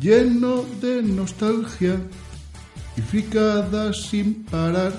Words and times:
lleno 0.00 0.64
de 0.80 1.02
nostalgia 1.02 1.96
y 2.96 3.00
fricadas 3.00 4.08
sin 4.08 4.44
parar. 4.44 4.92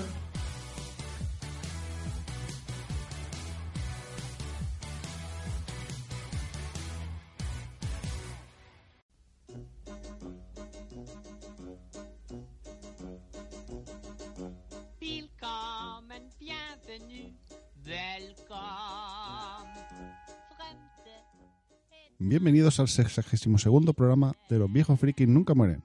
Bienvenidos 22.30 22.78
al 22.78 22.86
62 22.86 23.92
programa 23.96 24.36
de 24.48 24.60
Los 24.60 24.72
viejos 24.72 25.00
frikis 25.00 25.26
nunca 25.26 25.52
mueren. 25.52 25.82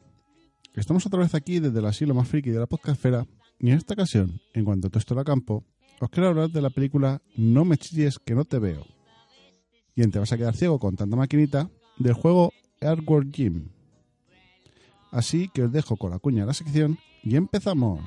Estamos 0.75 1.03
otra 1.07 1.21
vez 1.21 1.33
aquí 1.33 1.59
desde 1.59 1.79
el 1.79 1.85
asilo 1.87 2.13
más 2.13 2.27
friki 2.27 2.51
de 2.51 2.59
la 2.59 2.67
podcastfera 2.67 3.25
y 3.57 3.71
en 3.71 3.77
esta 3.79 3.95
ocasión, 3.95 4.39
en 4.53 4.63
cuanto 4.63 4.91
todo 4.91 4.99
esto 4.99 5.15
era 5.15 5.23
campo, 5.23 5.63
os 5.99 6.07
quiero 6.11 6.29
hablar 6.29 6.51
de 6.51 6.61
la 6.61 6.69
película 6.69 7.19
No 7.35 7.65
me 7.65 7.77
chilles 7.77 8.19
que 8.19 8.35
no 8.35 8.45
te 8.45 8.59
veo. 8.59 8.85
Y 9.95 10.03
en 10.03 10.11
Te 10.11 10.19
vas 10.19 10.31
a 10.33 10.37
quedar 10.37 10.55
ciego 10.55 10.77
con 10.77 10.95
tanta 10.95 11.15
maquinita 11.15 11.67
del 11.97 12.13
juego 12.13 12.53
Airworld 12.79 13.31
Gym. 13.31 13.69
Así 15.09 15.49
que 15.51 15.63
os 15.63 15.71
dejo 15.71 15.97
con 15.97 16.11
la 16.11 16.19
cuña 16.19 16.41
de 16.41 16.45
la 16.45 16.53
sección 16.53 16.99
y 17.23 17.37
empezamos. 17.37 18.01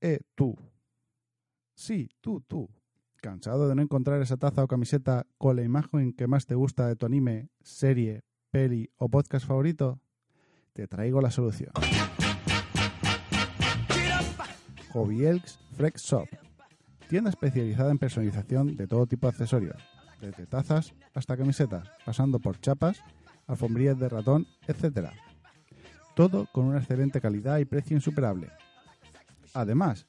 Eh, 0.00 0.18
tú. 0.34 0.56
Sí, 1.78 2.10
tú, 2.20 2.40
tú. 2.40 2.68
¿Cansado 3.22 3.68
de 3.68 3.76
no 3.76 3.82
encontrar 3.82 4.20
esa 4.20 4.36
taza 4.36 4.64
o 4.64 4.66
camiseta 4.66 5.28
con 5.38 5.54
la 5.54 5.62
imagen 5.62 6.12
que 6.12 6.26
más 6.26 6.44
te 6.44 6.56
gusta 6.56 6.88
de 6.88 6.96
tu 6.96 7.06
anime, 7.06 7.50
serie, 7.62 8.24
peli 8.50 8.90
o 8.96 9.08
podcast 9.08 9.46
favorito? 9.46 10.00
Te 10.72 10.88
traigo 10.88 11.20
la 11.20 11.30
solución. 11.30 11.70
Hobby 14.92 15.24
Elks 15.24 15.60
Frex 15.76 16.02
Shop. 16.02 16.26
Tienda 17.08 17.30
especializada 17.30 17.92
en 17.92 17.98
personalización 17.98 18.74
de 18.74 18.88
todo 18.88 19.06
tipo 19.06 19.28
de 19.28 19.30
accesorios, 19.30 19.80
desde 20.20 20.46
tazas 20.46 20.94
hasta 21.14 21.36
camisetas, 21.36 21.88
pasando 22.04 22.40
por 22.40 22.58
chapas, 22.58 23.04
alfombrillas 23.46 24.00
de 24.00 24.08
ratón, 24.08 24.48
etc. 24.66 25.10
Todo 26.16 26.48
con 26.52 26.64
una 26.64 26.78
excelente 26.78 27.20
calidad 27.20 27.58
y 27.58 27.66
precio 27.66 27.96
insuperable. 27.96 28.50
Además, 29.54 30.08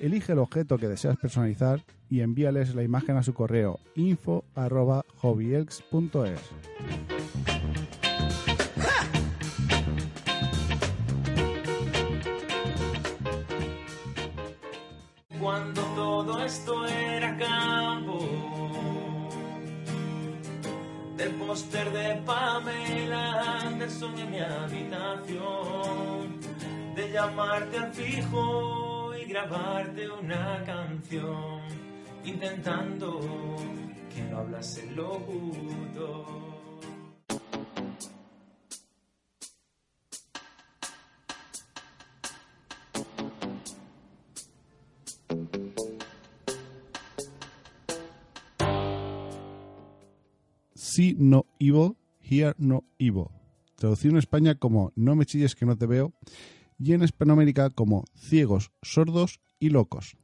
elige 0.00 0.32
el 0.32 0.38
objeto 0.38 0.78
que 0.78 0.88
deseas 0.88 1.16
personalizar 1.16 1.84
y 2.08 2.20
envíales 2.20 2.74
la 2.74 2.82
imagen 2.82 3.16
a 3.16 3.22
su 3.22 3.34
correo 3.34 3.78
info@hobbyelks.es. 3.94 6.40
cuando 15.44 15.82
todo 15.94 16.42
esto 16.42 16.86
era 16.86 17.36
campo. 17.36 18.18
Del 21.18 21.32
póster 21.32 21.92
de 21.92 22.22
Pamela 22.24 23.60
Anderson 23.60 24.18
en 24.18 24.30
mi 24.30 24.38
habitación. 24.38 26.40
De 26.94 27.12
llamarte 27.12 27.76
al 27.76 27.92
fijo 27.92 28.83
grabarte 29.34 30.08
una 30.08 30.62
canción. 30.64 31.60
Intentando 32.24 33.20
que 34.14 34.22
no 34.30 34.38
hablase 34.38 34.88
locutor. 34.92 36.54
See 50.76 51.16
no 51.18 51.46
evil, 51.58 51.96
hear 52.20 52.54
no 52.56 52.84
evil. 53.00 53.26
Traducido 53.74 54.12
en 54.12 54.18
España 54.18 54.54
como 54.54 54.92
No 54.94 55.16
me 55.16 55.26
chilles 55.26 55.56
que 55.56 55.66
no 55.66 55.76
te 55.76 55.86
veo 55.86 56.12
y 56.78 56.92
en 56.92 57.02
Hispanoamérica 57.02 57.70
como 57.70 58.04
Ciegos, 58.16 58.72
sordos 58.82 59.40
y 59.58 59.70
locos. 59.70 60.16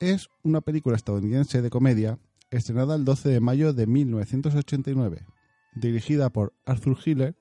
Es 0.00 0.28
una 0.42 0.60
película 0.60 0.96
estadounidense 0.96 1.62
de 1.62 1.70
comedia 1.70 2.18
estrenada 2.50 2.94
el 2.94 3.04
12 3.04 3.28
de 3.28 3.40
mayo 3.40 3.72
de 3.72 3.86
1989, 3.86 5.26
dirigida 5.74 6.30
por 6.30 6.54
Arthur 6.64 6.96
Hiller, 7.04 7.36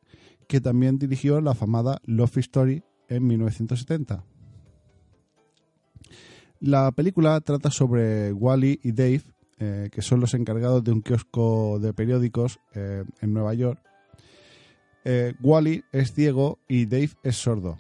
que 0.48 0.62
también 0.62 0.98
dirigió 0.98 1.42
la 1.42 1.52
afamada 1.52 2.02
Love 2.06 2.38
Story 2.38 2.84
en 3.10 3.28
1970. 3.28 4.24
La 6.60 6.92
película 6.92 7.40
trata 7.42 7.70
sobre 7.70 8.34
Wally 8.34 8.80
y 8.84 8.92
Dave, 8.92 9.22
eh, 9.60 9.90
que 9.92 10.02
son 10.02 10.20
los 10.20 10.34
encargados 10.34 10.84
de 10.84 10.92
un 10.92 11.02
kiosco 11.02 11.80
de 11.80 11.94
periódicos 11.94 12.60
eh, 12.74 13.04
en 13.22 13.34
Nueva 13.34 13.54
York. 13.54 13.80
Eh, 15.06 15.36
Wally 15.42 15.84
es 15.92 16.14
ciego 16.14 16.60
y 16.68 16.86
Dave 16.86 17.12
es 17.24 17.38
sordo. 17.38 17.78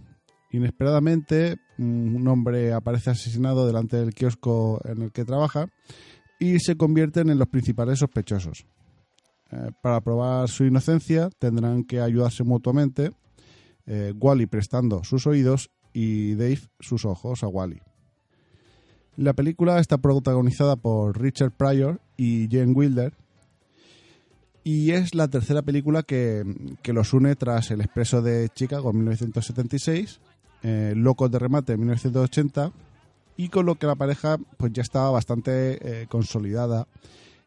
Inesperadamente, 0.51 1.57
un 1.77 2.25
hombre 2.27 2.73
aparece 2.73 3.09
asesinado 3.09 3.67
delante 3.67 3.97
del 3.97 4.13
kiosco 4.13 4.79
en 4.85 5.01
el 5.01 5.11
que 5.11 5.25
trabaja 5.25 5.67
y 6.39 6.59
se 6.59 6.77
convierten 6.77 7.29
en 7.29 7.37
los 7.37 7.49
principales 7.49 7.99
sospechosos. 7.99 8.65
Eh, 9.51 9.71
para 9.81 10.01
probar 10.01 10.49
su 10.49 10.65
inocencia 10.65 11.29
tendrán 11.39 11.83
que 11.83 11.99
ayudarse 11.99 12.43
mutuamente, 12.43 13.11
eh, 13.85 14.13
Wally 14.19 14.45
prestando 14.45 15.03
sus 15.03 15.27
oídos 15.27 15.69
y 15.93 16.35
Dave 16.35 16.61
sus 16.79 17.05
ojos 17.05 17.43
a 17.43 17.47
Wally. 17.47 17.81
La 19.15 19.33
película 19.33 19.79
está 19.79 19.97
protagonizada 19.97 20.75
por 20.75 21.19
Richard 21.19 21.51
Pryor 21.51 22.01
y 22.17 22.47
Jane 22.51 22.73
Wilder 22.73 23.13
y 24.63 24.91
es 24.91 25.15
la 25.15 25.27
tercera 25.27 25.61
película 25.61 26.03
que, 26.03 26.43
que 26.83 26.93
los 26.93 27.13
une 27.13 27.35
tras 27.35 27.71
El 27.71 27.81
Expreso 27.81 28.21
de 28.21 28.49
Chicago 28.49 28.91
en 28.91 28.97
1976 28.97 30.19
eh, 30.63 30.93
Locos 30.95 31.31
de 31.31 31.39
Remate 31.39 31.73
en 31.73 31.79
1980 31.79 32.71
y 33.37 33.49
con 33.49 33.65
lo 33.65 33.75
que 33.75 33.87
la 33.87 33.95
pareja 33.95 34.37
pues 34.57 34.73
ya 34.73 34.81
estaba 34.81 35.11
bastante 35.11 36.01
eh, 36.01 36.07
consolidada 36.07 36.87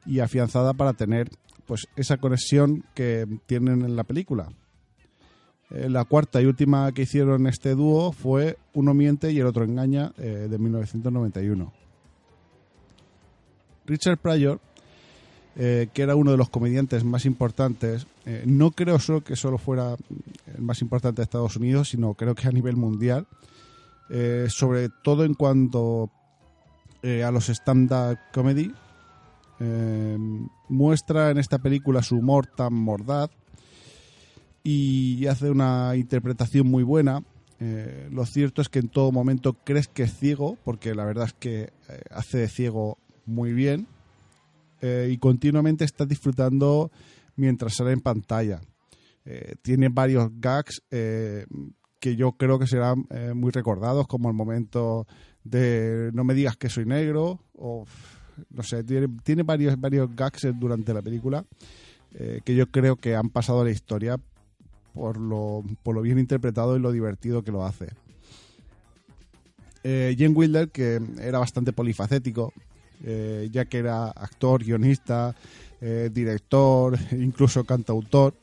y 0.06 0.20
afianzada 0.20 0.72
para 0.74 0.92
tener 0.92 1.28
pues 1.66 1.88
esa 1.96 2.16
conexión 2.18 2.84
que 2.94 3.26
tienen 3.46 3.82
en 3.82 3.96
la 3.96 4.04
película. 4.04 4.48
Eh, 5.70 5.88
la 5.88 6.04
cuarta 6.04 6.40
y 6.40 6.46
última 6.46 6.92
que 6.92 7.02
hicieron 7.02 7.46
este 7.46 7.74
dúo 7.74 8.12
fue 8.12 8.58
Uno 8.72 8.94
miente 8.94 9.32
y 9.32 9.40
el 9.40 9.46
otro 9.46 9.64
engaña 9.64 10.12
de 10.16 10.58
1991. 10.58 11.72
Richard 13.86 14.18
Pryor, 14.18 14.60
que 15.56 15.90
era 15.94 16.14
uno 16.14 16.30
de 16.30 16.36
los 16.36 16.48
comediantes 16.48 17.02
más 17.02 17.24
importantes, 17.26 18.06
eh, 18.26 18.44
no 18.46 18.72
creo 18.72 18.99
solo 18.99 19.22
que 19.22 19.34
solo 19.34 19.56
fuera 19.56 19.96
el 20.55 20.62
más 20.62 20.82
importante 20.82 21.20
de 21.20 21.25
Estados 21.25 21.56
Unidos, 21.56 21.88
sino 21.88 22.14
creo 22.14 22.34
que 22.34 22.49
a 22.49 22.52
nivel 22.52 22.76
mundial, 22.76 23.26
eh, 24.11 24.46
sobre 24.49 24.88
todo 25.02 25.25
en 25.25 25.34
cuanto 25.34 26.11
eh, 27.02 27.25
a 27.25 27.31
los 27.31 27.49
stand-up 27.49 28.19
comedy. 28.32 28.72
Muestra 30.70 31.31
en 31.31 31.37
esta 31.37 31.58
película 31.58 32.02
su 32.02 32.17
humor 32.17 32.46
tan 32.46 32.72
mordaz 32.72 33.31
y 34.64 35.26
hace 35.26 35.50
una 35.50 35.94
interpretación 35.96 36.67
muy 36.67 36.82
buena. 36.82 37.22
Lo 38.11 38.25
cierto 38.25 38.62
es 38.62 38.70
que 38.70 38.78
en 38.78 38.88
todo 38.88 39.12
momento 39.12 39.52
crees 39.52 39.87
que 39.87 40.05
es 40.05 40.17
ciego, 40.17 40.56
porque 40.64 40.94
la 40.94 41.05
verdad 41.05 41.26
es 41.26 41.34
que 41.34 41.75
hace 42.11 42.38
de 42.38 42.49
ciego 42.49 42.96
muy 43.26 43.52
bien 43.52 43.87
y 44.82 45.19
continuamente 45.19 45.84
estás 45.84 46.08
disfrutando 46.08 46.90
mientras 47.40 47.75
sale 47.75 47.92
en 47.92 48.00
pantalla. 48.00 48.60
Eh, 49.25 49.54
tiene 49.62 49.88
varios 49.88 50.31
gags 50.40 50.82
eh, 50.90 51.46
que 51.98 52.16
yo 52.16 52.32
creo 52.32 52.58
que 52.58 52.66
serán 52.66 53.06
eh, 53.10 53.32
muy 53.34 53.50
recordados, 53.50 54.06
como 54.06 54.28
el 54.28 54.34
momento 54.34 55.06
de 55.44 56.10
no 56.14 56.25
me 56.25 56.34
digas 56.34 56.56
que 56.56 56.69
soy 56.69 56.87
negro, 56.87 57.40
o 57.54 57.84
no 58.50 58.62
sé, 58.62 58.82
tiene, 58.84 59.42
varios, 59.42 59.78
varios 59.78 60.14
gags 60.14 60.48
durante 60.58 60.94
la 60.94 61.02
película 61.02 61.44
que 62.44 62.56
yo 62.56 62.66
creo 62.66 62.96
que 62.96 63.14
han 63.14 63.31
pasado 63.31 63.60
a 63.60 63.64
la 63.64 63.70
historia 63.70 64.19
por 64.94 65.16
lo, 65.16 65.62
por 65.84 65.94
lo 65.94 66.02
bien 66.02 66.19
interpretado 66.19 66.76
y 66.76 66.81
lo 66.81 66.90
divertido 66.90 67.44
que 67.44 67.52
lo 67.52 67.64
hace. 67.64 67.90
Eh, 69.84 70.16
Jen 70.19 70.36
Wilder, 70.36 70.70
que 70.70 71.00
era 71.20 71.38
bastante 71.38 71.72
polifacético, 71.72 72.52
ya 73.00 73.64
que 73.66 73.78
era 73.78 74.08
actor, 74.08 74.64
guionista, 74.64 75.36
eh, 75.81 76.11
director, 76.12 76.99
incluso 77.12 77.65
cantautor. 77.65 78.35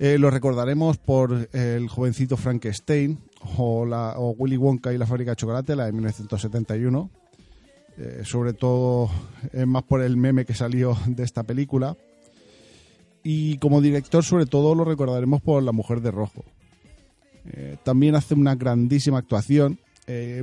Eh, 0.00 0.16
lo 0.16 0.30
recordaremos 0.30 0.96
por 0.96 1.48
el 1.52 1.88
jovencito 1.88 2.36
Frankenstein 2.36 3.18
o, 3.56 3.84
la, 3.84 4.14
o 4.16 4.30
Willy 4.30 4.56
Wonka 4.56 4.92
y 4.92 4.98
la 4.98 5.06
fábrica 5.06 5.32
de 5.32 5.36
chocolate, 5.36 5.74
la 5.74 5.86
de 5.86 5.92
1971. 5.92 7.10
Eh, 7.96 8.22
sobre 8.24 8.52
todo 8.52 9.10
eh, 9.52 9.66
más 9.66 9.82
por 9.82 10.02
el 10.02 10.16
meme 10.16 10.44
que 10.44 10.54
salió 10.54 10.96
de 11.06 11.24
esta 11.24 11.42
película. 11.42 11.96
Y 13.24 13.58
como 13.58 13.80
director, 13.80 14.24
sobre 14.24 14.46
todo, 14.46 14.76
lo 14.76 14.84
recordaremos 14.84 15.42
por 15.42 15.64
La 15.64 15.72
Mujer 15.72 16.00
de 16.00 16.12
Rojo. 16.12 16.44
También 17.82 18.14
hace 18.14 18.34
una 18.34 18.54
grandísima 18.54 19.18
actuación, 19.18 19.80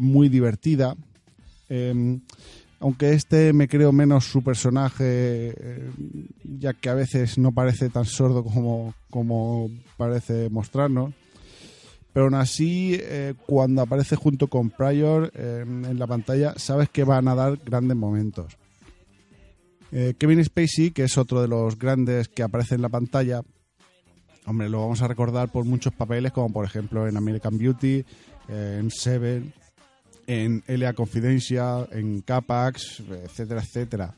muy 0.02 0.28
divertida. 0.28 0.96
Aunque 2.86 3.14
este 3.14 3.52
me 3.52 3.68
creo 3.68 3.92
menos 3.92 4.26
su 4.26 4.44
personaje, 4.44 5.56
eh, 5.58 5.90
ya 6.44 6.76
que 6.76 6.88
a 6.88 6.94
veces 6.94 7.40
no 7.40 7.52
parece 7.52 7.90
tan 7.90 8.06
sordo 8.06 8.44
como, 8.44 8.94
como 9.10 9.72
parece 9.98 10.52
mostrarnos. 10.52 11.12
Pero 12.14 12.26
aún 12.26 12.36
así, 12.36 12.96
eh, 13.02 13.34
cuando 13.48 13.82
aparece 13.82 14.16
junto 14.16 14.50
con 14.50 14.70
Pryor 14.70 15.32
eh, 15.34 15.66
en 15.66 15.98
la 15.98 16.06
pantalla, 16.06 16.54
sabes 16.58 16.88
que 16.90 17.04
van 17.04 17.28
a 17.28 17.34
dar 17.34 17.58
grandes 17.58 17.98
momentos. 17.98 18.56
Kevin 20.20 20.44
Spacey, 20.46 20.92
que 20.92 21.06
es 21.06 21.18
otro 21.18 21.42
de 21.42 21.48
los 21.48 21.80
grandes 21.80 22.28
que 22.28 22.44
aparece 22.44 22.76
en 22.76 22.84
la 22.84 22.90
pantalla, 22.90 23.42
hombre, 24.46 24.70
lo 24.70 24.82
vamos 24.82 25.02
a 25.02 25.08
recordar 25.08 25.50
por 25.50 25.66
muchos 25.66 25.94
papeles, 25.94 26.34
como 26.34 26.54
por 26.54 26.66
ejemplo 26.66 27.08
en 27.08 27.18
American 27.18 27.58
Beauty, 27.58 28.06
en 28.50 28.92
Seven, 28.92 29.54
en 30.28 30.64
Elia 30.68 30.94
Confidential, 30.94 31.88
en 31.92 32.22
Capax, 32.22 33.02
etcétera, 33.24 33.62
etcétera. 33.62 34.16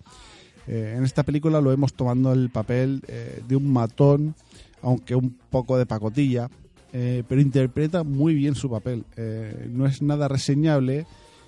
Eh, 0.68 0.95
en 0.98 1.04
esta 1.04 1.24
película 1.24 1.62
lo 1.62 1.69
vemos 1.69 1.94
tomando 1.94 2.33
el 2.33 2.50
papel 2.50 3.01
eh, 3.07 3.42
de 3.48 3.56
un 3.56 3.71
matón, 3.71 4.36
aunque 4.81 5.15
un 5.15 5.38
poco 5.50 5.77
de 5.77 5.86
pacotilla, 5.86 6.50
eh, 6.94 7.24
pero 7.27 7.42
interpreta 7.42 8.04
muy 8.04 8.33
bien 8.33 8.56
su 8.56 8.69
papel. 8.69 9.06
No 9.69 9.86
es 9.86 10.01
nada 10.01 10.27
reseñable, 10.27 11.06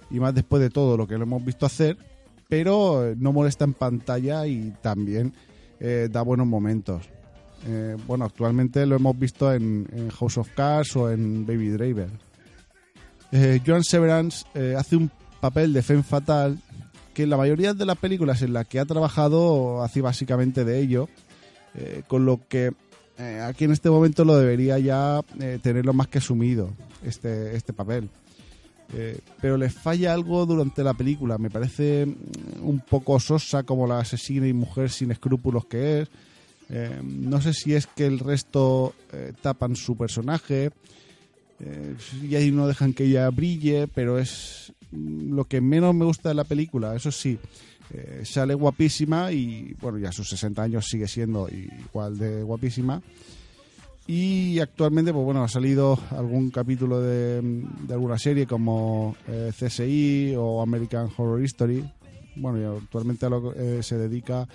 y 0.09 0.19
más 0.19 0.33
después 0.33 0.61
de 0.61 0.69
todo 0.69 0.97
lo 0.97 1.07
que 1.07 1.17
lo 1.17 1.23
hemos 1.23 1.43
visto 1.43 1.65
hacer, 1.65 1.97
pero 2.47 3.13
no 3.17 3.33
molesta 3.33 3.65
en 3.65 3.73
pantalla 3.73 4.47
y 4.47 4.73
también 4.81 5.33
da 5.79 6.21
buenos 6.23 6.47
momentos. 6.47 7.07
Bueno, 8.07 8.25
actualmente 8.25 8.85
lo 8.85 8.95
hemos 8.95 9.17
visto 9.17 9.53
en, 9.53 9.87
en 9.93 10.09
House 10.09 10.37
of 10.37 10.49
Cards 10.55 10.95
o 10.95 11.11
en 11.11 11.45
Baby 11.45 11.69
Driver. 11.69 12.28
Eh, 13.31 13.61
Joan 13.65 13.83
Severance 13.83 14.45
eh, 14.55 14.75
hace 14.77 14.95
un 14.95 15.11
papel 15.39 15.71
de 15.71 15.83
femme 15.83 16.03
fatal 16.03 16.57
que 17.13 17.23
en 17.23 17.29
la 17.29 17.37
mayoría 17.37 17.73
de 17.73 17.85
las 17.85 17.97
películas 17.97 18.41
en 18.41 18.53
las 18.53 18.67
que 18.67 18.79
ha 18.79 18.85
trabajado 18.85 19.83
hace 19.83 20.01
básicamente 20.01 20.65
de 20.65 20.79
ello, 20.79 21.09
eh, 21.75 22.03
con 22.07 22.25
lo 22.25 22.39
que 22.47 22.73
aquí 23.43 23.65
en 23.65 23.71
este 23.71 23.89
momento 23.89 24.23
lo 24.23 24.37
debería 24.37 24.79
ya 24.79 25.21
tenerlo 25.61 25.91
más 25.91 26.07
que 26.07 26.19
asumido, 26.19 26.69
este, 27.03 27.53
este 27.53 27.73
papel. 27.73 28.09
Pero 29.41 29.57
le 29.57 29.69
falla 29.69 30.13
algo 30.13 30.45
durante 30.45 30.85
la 30.85 30.93
película, 30.93 31.37
me 31.37 31.49
parece 31.49 32.05
mm, 32.05 32.65
un 32.65 32.79
poco 32.79 33.19
sosa 33.19 33.63
como 33.63 33.87
la 33.87 33.99
asesina 33.99 34.47
y 34.47 34.53
mujer 34.53 34.89
sin 34.89 35.11
escrúpulos 35.11 35.65
que 35.65 36.01
es. 36.01 36.09
No 37.03 37.41
sé 37.41 37.53
si 37.53 37.73
es 37.73 37.87
que 37.87 38.05
el 38.05 38.19
resto 38.19 38.93
tapan 39.41 39.75
su 39.75 39.97
personaje 39.97 40.71
eh, 41.59 41.95
y 42.23 42.35
ahí 42.35 42.51
no 42.51 42.67
dejan 42.67 42.93
que 42.93 43.05
ella 43.05 43.29
brille, 43.29 43.87
pero 43.87 44.19
es 44.19 44.73
mm, 44.91 45.33
lo 45.33 45.45
que 45.45 45.61
menos 45.61 45.93
me 45.93 46.05
gusta 46.05 46.29
de 46.29 46.35
la 46.35 46.43
película. 46.43 46.95
Eso 46.95 47.11
sí, 47.11 47.37
eh, 47.91 48.21
sale 48.23 48.53
guapísima 48.53 49.31
y 49.31 49.75
bueno, 49.81 49.97
ya 49.97 50.09
a 50.09 50.11
sus 50.11 50.29
60 50.29 50.61
años 50.61 50.85
sigue 50.87 51.07
siendo 51.07 51.49
igual 51.49 52.17
de 52.17 52.43
guapísima. 52.43 53.01
Y 54.05 54.59
actualmente, 54.59 55.13
pues 55.13 55.23
bueno, 55.23 55.43
ha 55.43 55.47
salido 55.47 55.99
algún 56.11 56.49
capítulo 56.49 56.99
de, 56.99 57.41
de 57.41 57.93
alguna 57.93 58.17
serie 58.17 58.47
como 58.47 59.15
eh, 59.27 59.51
CSI 59.57 60.33
o 60.35 60.61
American 60.61 61.09
Horror 61.15 61.43
History. 61.43 61.87
Bueno, 62.35 62.59
y 62.59 62.77
actualmente 62.77 63.25
a 63.25 63.29
lo 63.29 63.53
que 63.53 63.79
eh, 63.79 63.83
se 63.83 63.97
dedica, 63.97 64.47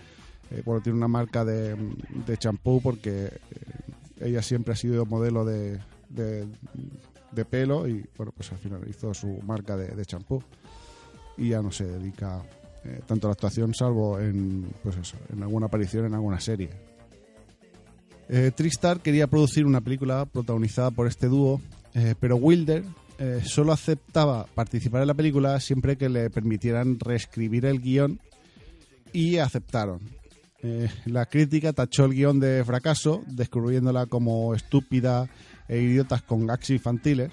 bueno, 0.65 0.81
tiene 0.83 0.99
una 0.99 1.09
marca 1.09 1.45
de 1.45 1.75
de 2.27 2.37
champú 2.37 2.81
porque 2.81 3.31
ella 4.21 4.43
siempre 4.43 4.75
ha 4.75 4.77
sido 4.77 5.05
modelo 5.05 5.45
de, 5.45 5.81
de, 6.15 7.45
pelo 7.45 7.89
y 7.89 8.05
bueno, 8.17 8.33
pues 8.37 8.53
al 8.53 8.59
final 8.59 8.81
hizo 8.89 9.13
su 9.13 9.41
marca 9.43 9.77
de 9.77 10.05
champú. 10.05 10.43
Y 11.37 11.49
ya 11.49 11.61
no 11.61 11.73
se 11.73 11.85
dedica 11.85 12.45
eh, 12.85 13.01
tanto 13.07 13.27
a 13.27 13.31
la 13.31 13.33
actuación, 13.33 13.75
salvo 13.75 14.21
en, 14.21 14.67
pues 14.83 14.97
eso, 14.97 15.17
en 15.33 15.43
alguna 15.43 15.67
aparición 15.67 16.05
en 16.05 16.15
alguna 16.15 16.39
serie. 16.39 16.69
Eh, 18.29 18.51
Tristar 18.55 19.01
quería 19.01 19.27
producir 19.27 19.65
una 19.65 19.81
película 19.81 20.27
protagonizada 20.27 20.91
por 20.91 21.07
este 21.07 21.29
dúo, 21.29 21.63
eh, 21.95 22.15
pero 22.19 22.37
Wilder 22.37 22.85
solo 23.45 23.73
aceptaba 23.73 24.45
participar 24.55 25.01
en 25.03 25.07
la 25.07 25.15
película 25.15 25.61
siempre 25.61 25.97
que 25.97 26.09
le 26.09 26.31
permitieran 26.31 26.99
reescribir 26.99 27.65
el 27.65 27.81
guion 27.81 28.19
y 29.13 29.39
aceptaron. 29.39 30.01
La 31.07 31.27
crítica 31.27 31.73
tachó 31.73 32.07
el 32.07 32.15
guion 32.15 32.41
de 32.41 32.65
fracaso, 32.65 33.23
descubriéndola 33.29 34.07
como 34.07 34.53
estúpida 34.55 35.31
e 35.69 35.81
idiotas 35.81 36.23
con 36.23 36.47
gags 36.47 36.71
infantiles, 36.71 37.31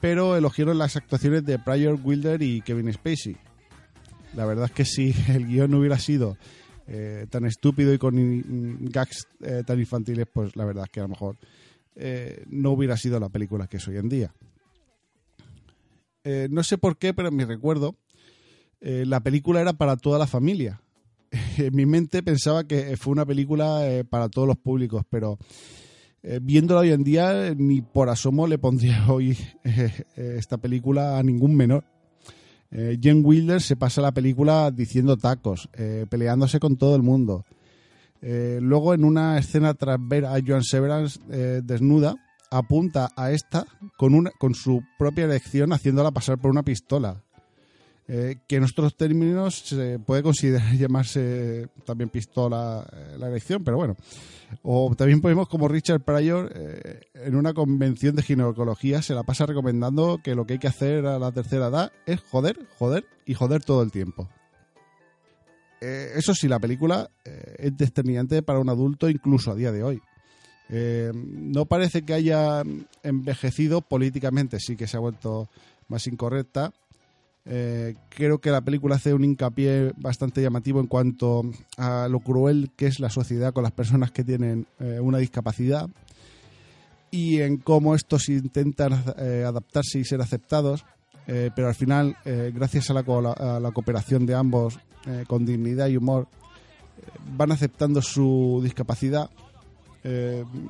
pero 0.00 0.36
elogiaron 0.36 0.78
las 0.78 0.96
actuaciones 0.96 1.44
de 1.44 1.58
Pryor, 1.58 1.98
Wilder 2.02 2.42
y 2.42 2.60
Kevin 2.60 2.92
Spacey. 2.92 3.36
La 4.34 4.44
verdad 4.44 4.66
es 4.66 4.72
que 4.72 4.84
si 4.84 5.14
el 5.28 5.46
guion 5.46 5.70
no 5.70 5.78
hubiera 5.78 5.98
sido 5.98 6.36
eh, 6.86 7.26
tan 7.30 7.46
estúpido 7.46 7.94
y 7.94 7.98
con 7.98 8.90
gags 8.90 9.26
eh, 9.40 9.62
tan 9.66 9.78
infantiles, 9.78 10.26
pues 10.32 10.54
la 10.56 10.64
verdad 10.64 10.84
es 10.84 10.90
que 10.90 11.00
a 11.00 11.04
lo 11.04 11.08
mejor 11.08 11.38
eh, 11.94 12.44
no 12.48 12.72
hubiera 12.72 12.96
sido 12.96 13.18
la 13.18 13.30
película 13.30 13.66
que 13.66 13.78
es 13.78 13.88
hoy 13.88 13.96
en 13.96 14.08
día. 14.08 14.34
No 16.48 16.62
sé 16.62 16.78
por 16.78 16.96
qué, 16.96 17.12
pero 17.12 17.28
en 17.28 17.36
mi 17.36 17.44
recuerdo, 17.44 17.96
la 18.80 19.20
película 19.20 19.60
era 19.60 19.74
para 19.74 19.98
toda 19.98 20.18
la 20.18 20.26
familia. 20.26 20.80
en 21.58 21.76
mi 21.76 21.84
mente 21.84 22.22
pensaba 22.22 22.64
que 22.64 22.96
fue 22.96 23.12
una 23.12 23.26
película 23.26 23.82
para 24.08 24.30
todos 24.30 24.48
los 24.48 24.56
públicos, 24.56 25.04
pero 25.10 25.38
eh, 26.26 26.40
viéndola 26.42 26.80
hoy 26.80 26.90
en 26.90 27.04
día, 27.04 27.54
ni 27.54 27.82
por 27.82 28.08
asomo 28.08 28.46
le 28.46 28.58
pondría 28.58 29.06
hoy 29.12 29.36
eh, 29.64 30.04
esta 30.38 30.56
película 30.56 31.18
a 31.18 31.22
ningún 31.22 31.54
menor. 31.54 31.84
Eh, 32.70 32.98
Jen 33.00 33.20
Wilder 33.24 33.60
se 33.60 33.76
pasa 33.76 34.00
la 34.00 34.12
película 34.12 34.70
diciendo 34.70 35.16
tacos, 35.18 35.68
eh, 35.74 36.06
peleándose 36.08 36.58
con 36.58 36.76
todo 36.76 36.96
el 36.96 37.02
mundo. 37.02 37.44
Luego, 38.26 38.94
en 38.94 39.04
una 39.04 39.36
escena 39.36 39.74
tras 39.74 39.98
ver 40.00 40.24
a 40.24 40.36
Joan 40.42 40.62
Severance 40.62 41.20
desnuda, 41.62 42.16
apunta 42.50 43.10
a 43.16 43.32
esta 43.32 43.66
con, 43.98 44.14
una, 44.14 44.30
con 44.38 44.54
su 44.54 44.82
propia 44.98 45.26
elección 45.26 45.74
haciéndola 45.74 46.10
pasar 46.10 46.38
por 46.38 46.50
una 46.50 46.62
pistola. 46.62 47.23
Eh, 48.06 48.40
que 48.46 48.56
en 48.56 48.64
otros 48.64 48.96
términos 48.96 49.60
se 49.60 49.98
puede 49.98 50.22
considerar 50.22 50.72
llamarse 50.76 51.68
también 51.86 52.10
pistola 52.10 52.86
eh, 52.92 53.16
la 53.18 53.28
elección, 53.28 53.64
pero 53.64 53.78
bueno. 53.78 53.96
O 54.62 54.94
también 54.94 55.22
podemos, 55.22 55.48
como 55.48 55.68
Richard 55.68 56.02
Pryor, 56.02 56.52
eh, 56.54 57.00
en 57.14 57.34
una 57.34 57.54
convención 57.54 58.14
de 58.14 58.22
ginecología 58.22 59.00
se 59.00 59.14
la 59.14 59.22
pasa 59.22 59.46
recomendando 59.46 60.20
que 60.22 60.34
lo 60.34 60.46
que 60.46 60.54
hay 60.54 60.58
que 60.58 60.68
hacer 60.68 61.06
a 61.06 61.18
la 61.18 61.32
tercera 61.32 61.68
edad 61.68 61.92
es 62.04 62.20
joder, 62.30 62.58
joder 62.78 63.06
y 63.24 63.34
joder 63.34 63.64
todo 63.64 63.82
el 63.82 63.90
tiempo. 63.90 64.28
Eso 65.80 66.34
sí, 66.34 66.48
la 66.48 66.58
película 66.58 67.10
es 67.58 67.76
determinante 67.76 68.42
para 68.42 68.58
un 68.58 68.70
adulto 68.70 69.10
incluso 69.10 69.50
a 69.50 69.54
día 69.54 69.70
de 69.70 69.82
hoy. 69.82 70.00
No 70.70 71.66
parece 71.66 72.06
que 72.06 72.14
haya 72.14 72.62
envejecido 73.02 73.82
políticamente, 73.82 74.60
sí 74.60 74.76
que 74.76 74.86
se 74.86 74.96
ha 74.96 75.00
vuelto 75.00 75.50
más 75.88 76.06
incorrecta. 76.06 76.72
Eh, 77.46 77.94
creo 78.08 78.38
que 78.38 78.50
la 78.50 78.62
película 78.62 78.96
hace 78.96 79.12
un 79.12 79.22
hincapié 79.24 79.92
bastante 79.98 80.40
llamativo 80.40 80.80
en 80.80 80.86
cuanto 80.86 81.42
a 81.76 82.08
lo 82.08 82.20
cruel 82.20 82.70
que 82.74 82.86
es 82.86 83.00
la 83.00 83.10
sociedad 83.10 83.52
con 83.52 83.62
las 83.64 83.72
personas 83.72 84.10
que 84.10 84.24
tienen 84.24 84.66
eh, 84.80 84.98
una 85.00 85.18
discapacidad 85.18 85.88
y 87.10 87.40
en 87.42 87.58
cómo 87.58 87.94
estos 87.94 88.28
intentan 88.30 89.04
eh, 89.18 89.44
adaptarse 89.46 89.98
y 89.98 90.04
ser 90.04 90.20
aceptados, 90.22 90.84
pero 91.26 91.68
al 91.68 91.74
final, 91.74 92.16
gracias 92.24 92.90
a 92.90 92.92
la, 92.94 93.02
co- 93.04 93.34
a 93.38 93.60
la 93.60 93.70
cooperación 93.70 94.26
de 94.26 94.34
ambos, 94.34 94.78
con 95.28 95.46
dignidad 95.46 95.86
y 95.86 95.96
humor, 95.96 96.26
van 97.36 97.52
aceptando 97.52 98.02
su 98.02 98.60
discapacidad. 98.64 99.30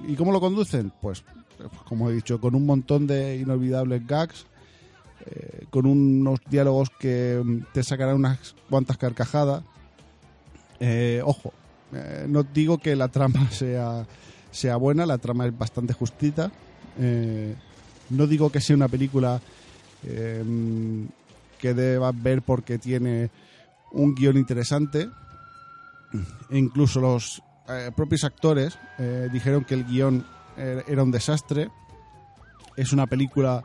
¿Y 0.06 0.14
cómo 0.16 0.32
lo 0.32 0.40
conducen? 0.40 0.92
Pues, 1.00 1.24
eh, 1.60 1.64
como 1.88 2.10
he 2.10 2.14
dicho, 2.14 2.38
con 2.40 2.54
un 2.54 2.66
montón 2.66 3.06
de 3.06 3.36
inolvidables 3.38 4.06
gags, 4.06 4.46
eh, 5.26 5.66
con 5.71 5.87
unos 5.87 6.40
diálogos 6.49 6.90
que 6.90 7.42
te 7.73 7.83
sacarán 7.83 8.16
unas 8.16 8.54
cuantas 8.68 8.97
carcajadas. 8.97 9.62
Eh, 10.80 11.23
ojo, 11.25 11.52
eh, 11.92 12.26
no 12.28 12.42
digo 12.42 12.78
que 12.78 12.97
la 12.97 13.09
trama 13.09 13.49
sea, 13.50 14.06
sea 14.50 14.76
buena, 14.76 15.06
la 15.06 15.18
trama 15.18 15.47
es 15.47 15.56
bastante 15.56 15.92
justita. 15.92 16.50
No 18.11 18.26
digo 18.26 18.50
que 18.50 18.61
sea 18.61 18.76
una 18.76 18.88
película 18.88 19.40
que 20.02 21.75
debas 21.75 22.23
ver 22.23 22.42
porque 22.42 22.78
tiene 22.78 23.30
un 23.90 24.14
guion 24.14 24.37
interesante. 24.37 25.09
E 26.50 26.59
incluso 26.59 27.00
los 27.00 27.42
propios 27.97 28.23
actores 28.23 28.78
dijeron 29.33 29.64
que 29.64 29.75
el 29.75 29.85
guion 29.85 30.25
eh, 30.56 30.83
era 30.87 31.02
un 31.02 31.11
desastre. 31.11 31.71
Es 32.76 32.92
una 32.92 33.06
película 33.06 33.62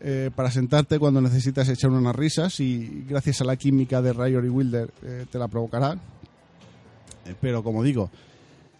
eh, 0.00 0.30
para 0.34 0.50
sentarte 0.50 0.98
cuando 0.98 1.20
necesitas 1.20 1.68
echar 1.68 1.90
unas 1.90 2.14
risas 2.14 2.60
y 2.60 3.04
gracias 3.08 3.40
a 3.40 3.44
la 3.44 3.56
química 3.56 4.00
de 4.00 4.12
Ryer 4.12 4.44
y 4.44 4.48
Wilder 4.48 4.92
eh, 5.02 5.26
te 5.30 5.38
la 5.38 5.48
provocará. 5.48 5.94
Eh, 7.26 7.34
pero 7.40 7.62
como 7.62 7.82
digo, 7.82 8.10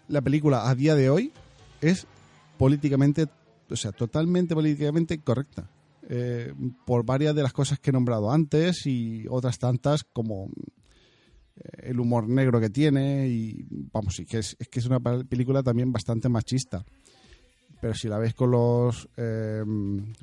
la 0.07 0.21
película 0.21 0.69
a 0.69 0.75
día 0.75 0.95
de 0.95 1.09
hoy 1.09 1.33
es 1.81 2.07
políticamente, 2.57 3.27
o 3.69 3.75
sea, 3.75 3.91
totalmente 3.91 4.55
políticamente 4.55 5.19
correcta. 5.19 5.69
Eh, 6.11 6.53
por 6.85 7.05
varias 7.05 7.35
de 7.35 7.43
las 7.43 7.53
cosas 7.53 7.79
que 7.79 7.91
he 7.91 7.93
nombrado 7.93 8.31
antes 8.31 8.87
y 8.87 9.25
otras 9.29 9.59
tantas 9.59 10.03
como 10.03 10.49
el 11.83 11.99
humor 11.99 12.27
negro 12.27 12.59
que 12.59 12.69
tiene 12.69 13.27
y 13.27 13.67
vamos, 13.91 14.15
sí 14.15 14.25
que 14.25 14.39
es, 14.39 14.55
es 14.57 14.69
que 14.69 14.79
es 14.79 14.85
una 14.85 14.99
película 14.99 15.61
también 15.61 15.91
bastante 15.91 16.29
machista. 16.29 16.85
Pero 17.81 17.93
si 17.93 18.09
la 18.09 18.17
veis 18.17 18.33
con 18.33 18.51
los, 18.51 19.07
eh, 19.15 19.63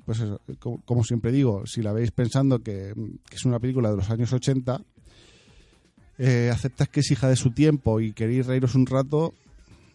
pues 0.05 0.23
como, 0.85 1.05
siempre 1.05 1.33
digo, 1.33 1.67
si 1.67 1.81
la 1.81 1.93
veis 1.93 2.11
pensando 2.11 2.59
que, 2.59 2.93
que 3.29 3.37
es 3.37 3.45
una 3.45 3.59
película 3.59 3.91
de 3.91 3.97
los 3.97 4.11
años 4.11 4.33
80, 4.33 4.83
eh, 6.19 6.51
aceptas 6.53 6.89
que 6.89 7.01
es 7.01 7.11
hija 7.11 7.29
de 7.29 7.37
su 7.37 7.51
tiempo 7.53 8.01
y 8.01 8.13
queréis 8.13 8.47
reíros 8.47 8.75
un 8.75 8.87
rato, 8.87 9.35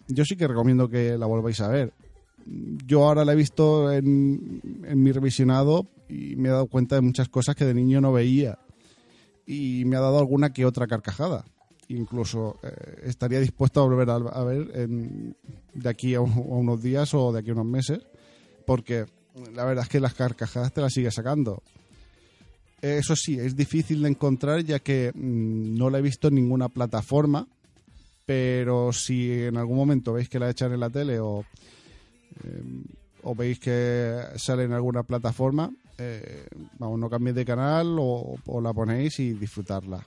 yo 0.07 0.25
sí 0.25 0.35
que 0.35 0.47
recomiendo 0.47 0.89
que 0.89 1.17
la 1.17 1.27
volváis 1.27 1.61
a 1.61 1.67
ver. 1.67 1.93
Yo 2.87 3.07
ahora 3.07 3.25
la 3.25 3.33
he 3.33 3.35
visto 3.35 3.91
en 3.91 4.61
mi 4.95 5.11
revisionado 5.11 5.87
y 6.09 6.35
me 6.35 6.49
he 6.49 6.51
dado 6.51 6.67
cuenta 6.67 6.95
de 6.95 7.01
muchas 7.01 7.29
cosas 7.29 7.55
que 7.55 7.65
de 7.65 7.73
niño 7.73 8.01
no 8.01 8.11
veía. 8.11 8.59
Y 9.45 9.85
me 9.85 9.95
ha 9.95 10.01
dado 10.01 10.19
alguna 10.19 10.51
que 10.51 10.65
otra 10.65 10.87
carcajada. 10.87 11.45
Incluso 11.97 12.57
eh, 12.63 13.01
estaría 13.05 13.39
dispuesto 13.39 13.81
a 13.81 13.83
volver 13.85 14.09
a, 14.09 14.43
ver 14.43 14.71
en- 14.75 15.35
de 15.73 15.89
aquí 15.89 16.13
a, 16.15 16.21
un- 16.21 16.31
a 16.31 16.55
unos 16.55 16.81
días 16.81 17.13
o 17.13 17.31
de 17.31 17.39
aquí 17.39 17.49
a 17.49 17.53
unos 17.53 17.65
meses. 17.65 17.99
Porque 18.65 19.05
la 19.55 19.65
verdad 19.65 19.83
es 19.83 19.89
que 19.89 19.99
las 19.99 20.13
carcajadas 20.13 20.73
te 20.73 20.81
las 20.81 20.93
sigue 20.93 21.11
sacando. 21.11 21.61
Eso 22.81 23.15
sí, 23.15 23.37
es 23.39 23.55
difícil 23.55 24.01
de 24.01 24.09
encontrar 24.09 24.63
ya 24.63 24.79
que 24.79 25.11
mm, 25.13 25.77
no 25.77 25.89
la 25.89 25.99
he 25.99 26.01
visto 26.01 26.27
en 26.29 26.35
ninguna 26.35 26.69
plataforma. 26.69 27.47
Pero 28.25 28.93
si 28.93 29.31
en 29.43 29.57
algún 29.57 29.75
momento 29.77 30.13
veis 30.13 30.29
que 30.29 30.39
la 30.39 30.49
echan 30.49 30.71
en 30.73 30.79
la 30.79 30.89
tele 30.89 31.19
o, 31.19 31.43
o 33.23 33.35
veis 33.35 33.59
que 33.59 34.17
sale 34.37 34.63
en 34.63 34.73
alguna 34.73 35.03
plataforma, 35.03 35.71
eh, 35.97 36.45
vamos, 36.79 36.99
no 36.99 37.09
cambiéis 37.09 37.35
de 37.35 37.45
canal 37.45 37.97
o, 37.99 38.35
o 38.45 38.61
la 38.61 38.73
ponéis 38.73 39.19
y 39.19 39.33
disfrutarla. 39.33 40.03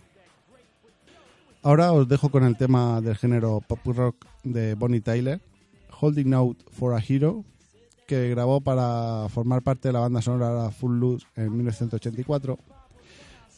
Ahora 1.64 1.92
os 1.92 2.06
dejo 2.06 2.28
con 2.28 2.44
el 2.44 2.58
tema 2.58 3.00
del 3.00 3.16
género 3.16 3.62
pop 3.66 3.80
rock 3.86 4.26
de 4.42 4.74
Bonnie 4.74 5.00
Tyler, 5.00 5.40
Holding 5.98 6.34
Out 6.34 6.58
for 6.70 6.92
a 6.92 7.00
Hero, 7.00 7.42
que 8.06 8.28
grabó 8.28 8.60
para 8.60 9.30
formar 9.30 9.62
parte 9.62 9.88
de 9.88 9.94
la 9.94 10.00
banda 10.00 10.20
sonora 10.20 10.70
Full 10.70 11.00
Loose 11.00 11.26
en 11.36 11.56
1984 11.56 12.58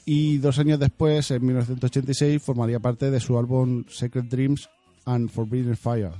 y 0.05 0.39
dos 0.39 0.57
años 0.61 0.79
después, 0.79 1.33
en 1.33 1.45
1986, 1.45 2.41
formaría 2.41 2.79
parte 2.79 3.11
de 3.11 3.19
su 3.19 3.37
álbum 3.37 3.85
Secret 3.89 4.27
Dreams 4.27 4.71
and 5.05 5.29
Forbidden 5.29 5.77
Fire. 5.77 6.13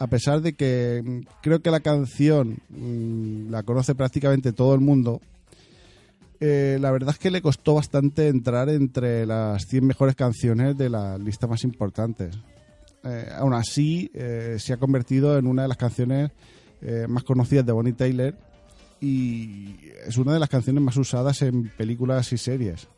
A 0.00 0.08
pesar 0.08 0.40
de 0.40 0.54
que 0.54 1.00
mm, 1.04 1.20
creo 1.40 1.60
que 1.62 1.70
la 1.70 1.78
canción 1.78 2.58
mm, 2.70 3.48
la 3.48 3.62
conoce 3.62 3.94
prácticamente 3.94 4.52
todo 4.52 4.74
el 4.74 4.80
mundo, 4.80 5.20
eh, 6.46 6.76
la 6.78 6.90
verdad 6.90 7.14
es 7.14 7.18
que 7.18 7.30
le 7.30 7.40
costó 7.40 7.76
bastante 7.76 8.28
entrar 8.28 8.68
entre 8.68 9.24
las 9.24 9.66
100 9.66 9.86
mejores 9.86 10.14
canciones 10.14 10.76
de 10.76 10.90
las 10.90 11.18
listas 11.18 11.48
más 11.48 11.64
importantes. 11.64 12.36
Eh, 13.02 13.30
aún 13.34 13.54
así, 13.54 14.10
eh, 14.12 14.56
se 14.58 14.74
ha 14.74 14.76
convertido 14.76 15.38
en 15.38 15.46
una 15.46 15.62
de 15.62 15.68
las 15.68 15.78
canciones 15.78 16.30
más 17.08 17.24
conocidas 17.24 17.64
de 17.64 17.72
Bonnie 17.72 17.94
Tyler 17.94 18.36
y 19.00 19.74
es 20.06 20.18
una 20.18 20.34
de 20.34 20.38
las 20.38 20.50
canciones 20.50 20.82
más 20.82 20.98
usadas 20.98 21.40
en 21.40 21.70
películas 21.70 22.30
y 22.34 22.36
series. 22.36 22.88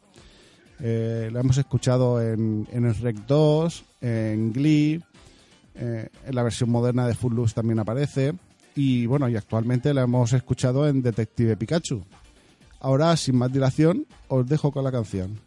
La 0.80 1.38
hemos 1.38 1.56
escuchado 1.56 2.20
en, 2.20 2.66
en 2.72 2.84
el 2.84 2.96
Rec 2.96 3.14
2, 3.28 3.84
en 4.00 4.52
Glee, 4.52 5.00
en 5.76 6.34
la 6.34 6.42
versión 6.42 6.68
moderna 6.68 7.06
de 7.06 7.14
Footloose 7.14 7.54
también 7.54 7.78
aparece 7.78 8.34
y 8.74 9.06
bueno, 9.06 9.28
y 9.28 9.36
actualmente 9.36 9.94
la 9.94 10.02
hemos 10.02 10.32
escuchado 10.32 10.88
en 10.88 11.00
Detective 11.00 11.56
Pikachu. 11.56 12.02
Ahora, 12.86 13.16
sin 13.16 13.36
más 13.36 13.52
dilación, 13.52 14.06
os 14.28 14.46
dejo 14.46 14.70
con 14.70 14.84
la 14.84 14.92
canción. 14.92 15.40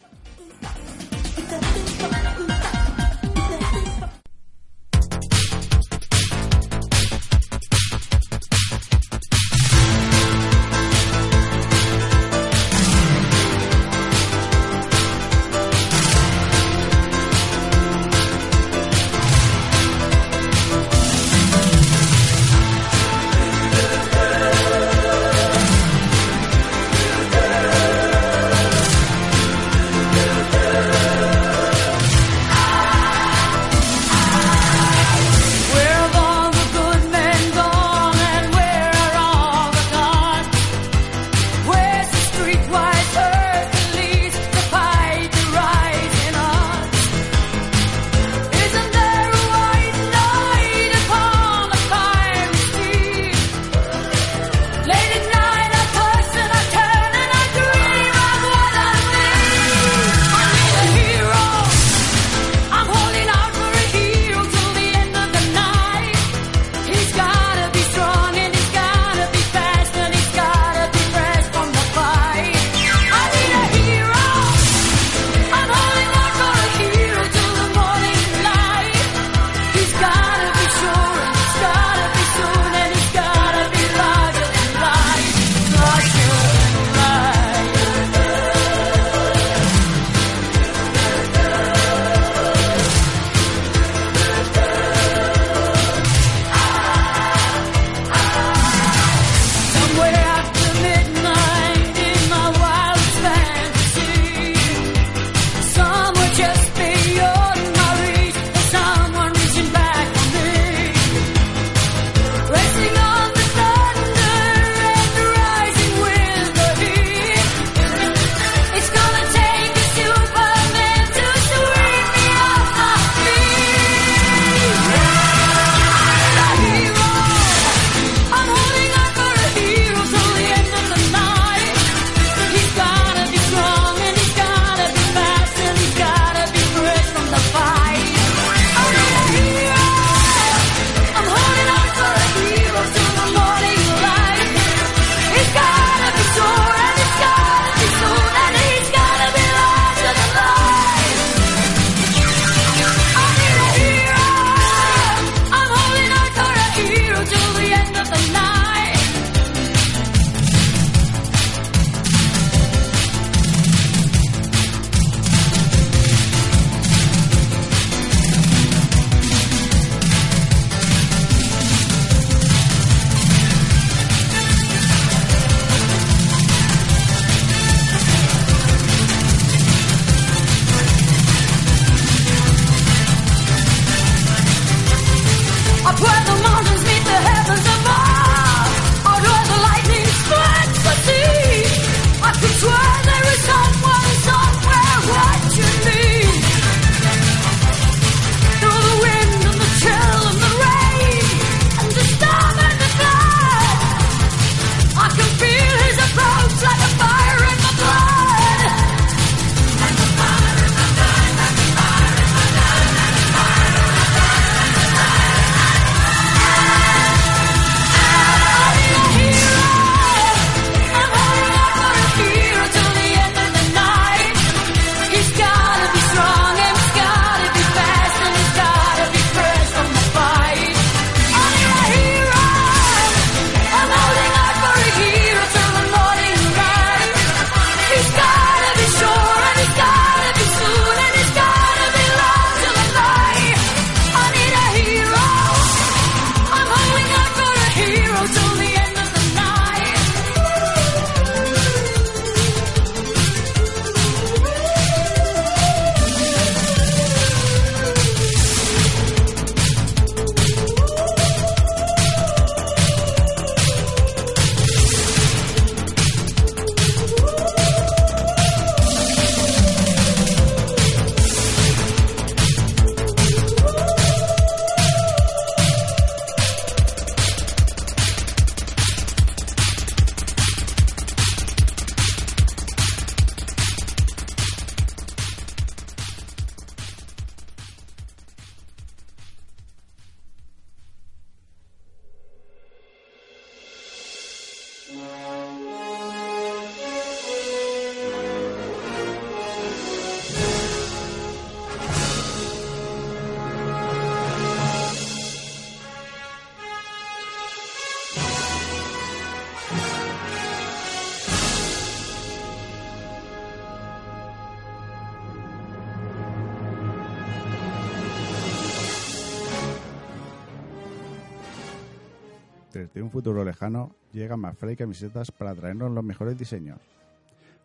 Desde 322.89 323.01
un 323.03 323.11
futuro 323.11 323.45
lejano 323.45 323.95
llega 324.11 324.35
McFly 324.35 324.75
Camisetas 324.75 325.31
para 325.31 325.53
traernos 325.53 325.91
los 325.91 326.03
mejores 326.03 326.35
diseños, 326.37 326.79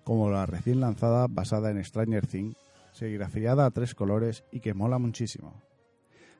como 0.04 0.30
la 0.30 0.46
recién 0.46 0.78
lanzada 0.80 1.26
basada 1.28 1.70
en 1.70 1.82
Stranger 1.82 2.26
Things, 2.26 2.56
serigrafiada 2.92 3.64
a 3.66 3.70
tres 3.70 3.94
colores 3.94 4.44
y 4.52 4.60
que 4.60 4.74
mola 4.74 4.98
muchísimo. 4.98 5.54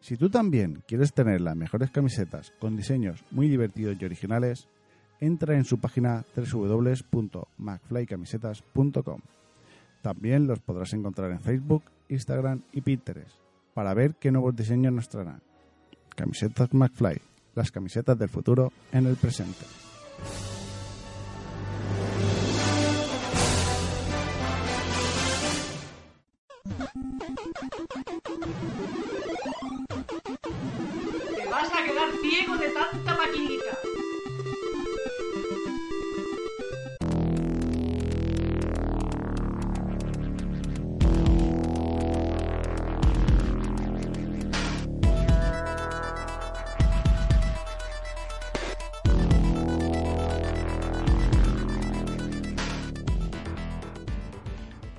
Si 0.01 0.19
tú 0.19 0.29
también 0.29 0.83
quieres 0.87 1.15
tener 1.15 1.41
las 1.41 1.57
mejores 1.57 1.91
camisetas 1.91 2.53
con 2.61 2.77
diseños 2.77 3.25
muy 3.31 3.49
divertidos 3.49 3.97
y 3.99 4.05
originales, 4.05 4.69
entra 5.19 5.57
en 5.57 5.65
su 5.65 5.81
página 5.81 6.27
www.macflycamisetas.com. 6.37 9.21
También 10.03 10.47
los 10.47 10.61
podrás 10.61 10.93
encontrar 10.93 11.31
en 11.31 11.41
Facebook, 11.41 11.85
Instagram 12.11 12.61
y 12.73 12.83
Pinterest 12.83 13.39
para 13.73 13.95
ver 13.95 14.17
qué 14.17 14.31
nuevos 14.31 14.55
diseños 14.55 14.93
nos 14.93 15.09
traerán. 15.09 15.41
Camisetas 16.15 16.75
McFly, 16.75 17.23
las 17.55 17.71
camisetas 17.71 18.19
del 18.19 18.29
futuro 18.29 18.73
en 18.93 19.07
el 19.07 19.17
presente. 19.17 19.65
Te 31.35 31.49
vas 31.51 31.71
a 31.73 31.85
quedar 31.85 32.09
ciego 32.23 32.57
de 32.57 32.69
tanta 32.71 33.17
maquinita. 33.17 33.94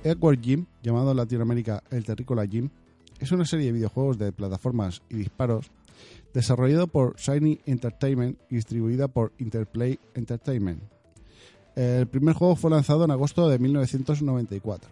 Edward 0.06 0.40
Jim, 0.40 0.66
llamado 0.84 1.10
en 1.10 1.16
Latinoamérica 1.16 1.82
El 1.90 2.04
Terrícola 2.04 2.46
Jim, 2.46 2.70
es 3.18 3.32
una 3.32 3.44
serie 3.44 3.66
de 3.66 3.72
videojuegos 3.72 4.18
de 4.18 4.30
plataformas 4.30 5.02
y 5.10 5.16
disparos 5.16 5.72
desarrollado 6.32 6.86
por 6.86 7.16
Shiny 7.16 7.60
Entertainment 7.66 8.38
y 8.48 8.56
distribuida 8.56 9.08
por 9.08 9.32
Interplay 9.38 9.98
Entertainment. 10.14 10.80
El 11.74 12.06
primer 12.06 12.34
juego 12.34 12.54
fue 12.54 12.70
lanzado 12.70 13.04
en 13.04 13.10
agosto 13.10 13.48
de 13.48 13.58
1994. 13.58 14.90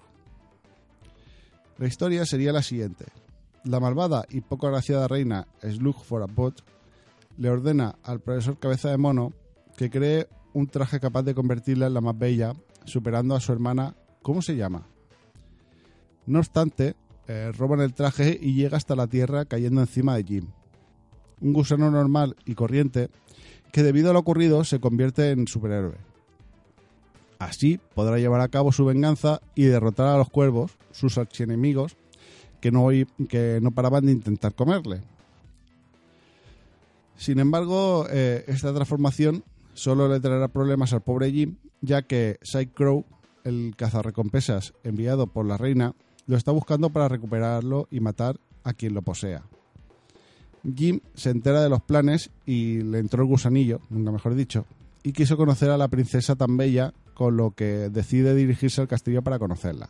La 1.79 1.87
historia 1.87 2.27
sería 2.27 2.53
la 2.53 2.63
siguiente. 2.63 3.05
La 3.65 3.79
malvada 3.79 4.25
y 4.31 4.41
poco 4.41 4.67
agraciada 4.67 5.07
reina 5.07 5.47
Slug 5.63 6.03
for 6.03 6.23
a 6.23 6.27
Bot 6.27 6.65
le 7.39 7.51
ordena 7.51 7.97
al 8.03 8.21
profesor 8.21 8.59
Cabeza 8.59 8.91
de 8.91 8.97
Mono 8.97 9.33
que 9.77 9.91
cree 9.91 10.29
un 10.55 10.67
traje 10.67 10.99
capaz 10.99 11.23
de 11.23 11.35
convertirla 11.35 11.87
en 11.87 11.95
la 11.95 12.01
más 12.01 12.19
bella, 12.19 12.53
superando 12.85 13.37
a 13.37 13.41
su 13.41 13.53
hermana, 13.53 13.95
¿cómo 14.23 14.43
se 14.43 14.57
llama? 14.57 14.89
No 16.27 16.39
obstante, 16.39 16.95
eh, 17.27 17.53
roban 17.57 17.81
el 17.81 17.95
traje 17.95 18.39
y 18.41 18.55
llega 18.55 18.77
hasta 18.77 18.97
la 18.97 19.07
Tierra 19.07 19.45
cayendo 19.45 19.81
encima 19.81 20.17
de 20.17 20.25
Jim. 20.25 20.47
Un 21.41 21.53
gusano 21.53 21.91
normal 21.91 22.37
y 22.45 22.55
corriente 22.55 23.11
que 23.73 23.83
debido 23.83 24.11
a 24.11 24.13
lo 24.13 24.21
ocurrido 24.21 24.65
se 24.65 24.81
convierte 24.81 25.31
en 25.31 25.49
superhéroe. 25.49 25.97
Así 27.39 27.81
podrá 27.95 28.19
llevar 28.19 28.41
a 28.41 28.49
cabo 28.49 28.73
su 28.73 28.85
venganza 28.85 29.41
y 29.55 29.65
derrotar 29.65 30.07
a 30.07 30.17
los 30.17 30.31
cuervos, 30.31 30.73
sus 30.93 31.19
archienemigos, 31.19 31.97
que 32.61 32.71
no, 32.71 32.89
que 33.29 33.59
no 33.61 33.73
paraban 33.73 34.07
de 34.07 34.13
intentar 34.13 34.55
comerle. 34.55 35.03
Sin 37.17 37.39
embargo, 37.39 38.07
eh, 38.11 38.45
esta 38.49 38.73
transformación 38.73 39.45
solo 39.75 40.09
le 40.09 40.21
traerá 40.21 40.49
problemas 40.49 40.93
al 40.93 41.03
pobre 41.03 41.31
Jim, 41.31 41.57
ya 41.81 42.03
que 42.03 42.39
Crow, 42.75 43.05
el 43.45 43.75
cazarrecompensas 43.77 44.73
enviado 44.85 45.27
por 45.27 45.47
la 45.47 45.59
reina, 45.59 45.95
lo 46.27 46.37
está 46.37 46.53
buscando 46.53 46.91
para 46.91 47.09
recuperarlo 47.09 47.89
y 47.91 48.01
matar 48.01 48.39
a 48.63 48.73
quien 48.73 48.95
lo 48.95 49.03
posea. 49.03 49.43
Jim 50.75 51.01
se 51.15 51.31
entera 51.31 51.63
de 51.63 51.69
los 51.69 51.83
planes 51.83 52.31
y 52.47 52.81
le 52.83 52.99
entró 52.99 53.23
el 53.23 53.29
gusanillo, 53.29 53.81
nunca 53.91 54.13
mejor 54.13 54.35
dicho, 54.35 54.65
y 55.03 55.13
quiso 55.13 55.37
conocer 55.37 55.71
a 55.71 55.77
la 55.77 55.89
princesa 55.89 56.37
tan 56.37 56.57
bella, 56.57 56.95
con 57.13 57.37
lo 57.37 57.53
que 57.53 57.91
decide 57.91 58.35
dirigirse 58.35 58.81
al 58.81 58.89
castillo 58.89 59.23
para 59.23 59.39
conocerla. 59.39 59.89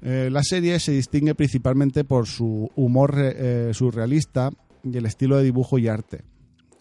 Eh, 0.00 0.28
la 0.30 0.42
serie 0.42 0.78
se 0.80 0.92
distingue 0.92 1.34
principalmente 1.34 2.04
por 2.04 2.26
su 2.26 2.70
humor 2.76 3.14
eh, 3.18 3.70
surrealista 3.72 4.50
y 4.82 4.96
el 4.96 5.06
estilo 5.06 5.36
de 5.36 5.44
dibujo 5.44 5.78
y 5.78 5.88
arte. 5.88 6.22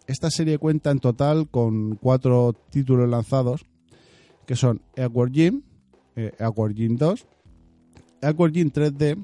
Esta 0.08 0.30
serie 0.30 0.58
cuenta 0.58 0.92
en 0.92 1.00
total 1.00 1.48
con 1.50 1.96
cuatro 1.96 2.54
títulos 2.70 3.10
lanzados, 3.10 3.66
que 4.46 4.56
son 4.56 4.82
Edward 4.96 5.32
Jim, 5.32 5.62
eh, 6.16 6.34
Jim 6.76 6.98
2, 6.98 7.26
Edward 8.24 8.54
Jim 8.54 8.72
3D 8.72 9.24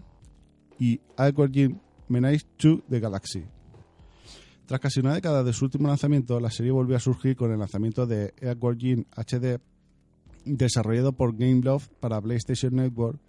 y 0.77 0.99
Edward 1.17 1.51
Jim 1.51 1.79
Menace 2.09 2.45
2 2.62 2.81
de 2.88 2.99
Galaxy. 2.99 3.43
Tras 4.65 4.79
casi 4.81 4.99
una 4.99 5.15
década 5.15 5.43
de 5.43 5.53
su 5.53 5.65
último 5.65 5.88
lanzamiento, 5.88 6.39
la 6.39 6.51
serie 6.51 6.71
volvió 6.71 6.95
a 6.95 6.99
surgir 6.99 7.35
con 7.35 7.51
el 7.51 7.59
lanzamiento 7.59 8.05
de 8.05 8.33
Jim 8.77 9.05
HD, 9.15 9.59
desarrollado 10.45 11.13
por 11.13 11.35
Gameloft 11.35 11.89
para 11.99 12.21
PlayStation 12.21 12.75
Network 12.75 13.19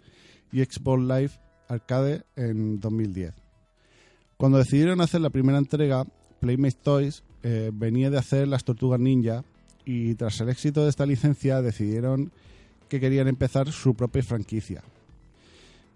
y 0.51 0.63
Xbox 0.63 1.01
Live 1.01 1.31
Arcade 1.67 2.23
en 2.35 2.79
2010. 2.79 3.33
Cuando 4.37 4.57
decidieron 4.57 5.01
hacer 5.01 5.21
la 5.21 5.29
primera 5.29 5.57
entrega, 5.57 6.05
Playmate 6.41 6.77
Toys 6.83 7.23
eh, 7.43 7.71
venía 7.73 8.09
de 8.09 8.17
hacer 8.17 8.47
las 8.47 8.63
Tortugas 8.63 8.99
Ninja 8.99 9.43
y 9.85 10.15
tras 10.15 10.41
el 10.41 10.49
éxito 10.49 10.83
de 10.83 10.89
esta 10.89 11.05
licencia 11.05 11.61
decidieron 11.61 12.31
que 12.89 12.99
querían 12.99 13.27
empezar 13.27 13.71
su 13.71 13.95
propia 13.95 14.21
franquicia. 14.21 14.83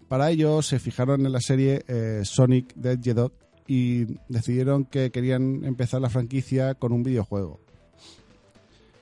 Para 0.08 0.30
ello 0.30 0.62
se 0.62 0.78
fijaron 0.78 1.26
en 1.26 1.32
la 1.32 1.40
serie 1.40 1.84
eh, 1.88 2.20
Sonic 2.24 2.74
the 2.80 2.92
Hedgehog 2.92 3.32
y 3.66 4.04
decidieron 4.28 4.84
que 4.84 5.10
querían 5.10 5.64
empezar 5.64 6.00
la 6.00 6.10
franquicia 6.10 6.74
con 6.74 6.92
un 6.92 7.02
videojuego. 7.02 7.58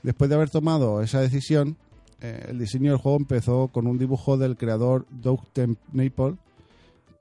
Después 0.03 0.31
de 0.31 0.37
haber 0.37 0.49
tomado 0.49 1.03
esa 1.03 1.21
decisión, 1.21 1.77
eh, 2.23 2.47
el 2.49 2.59
diseño 2.59 2.91
del 2.91 3.01
juego 3.01 3.19
empezó 3.19 3.69
con 3.69 3.87
un 3.87 3.99
dibujo 3.99 4.39
del 4.39 4.57
creador 4.57 5.07
Doug 5.11 5.41
Naple, 5.93 6.37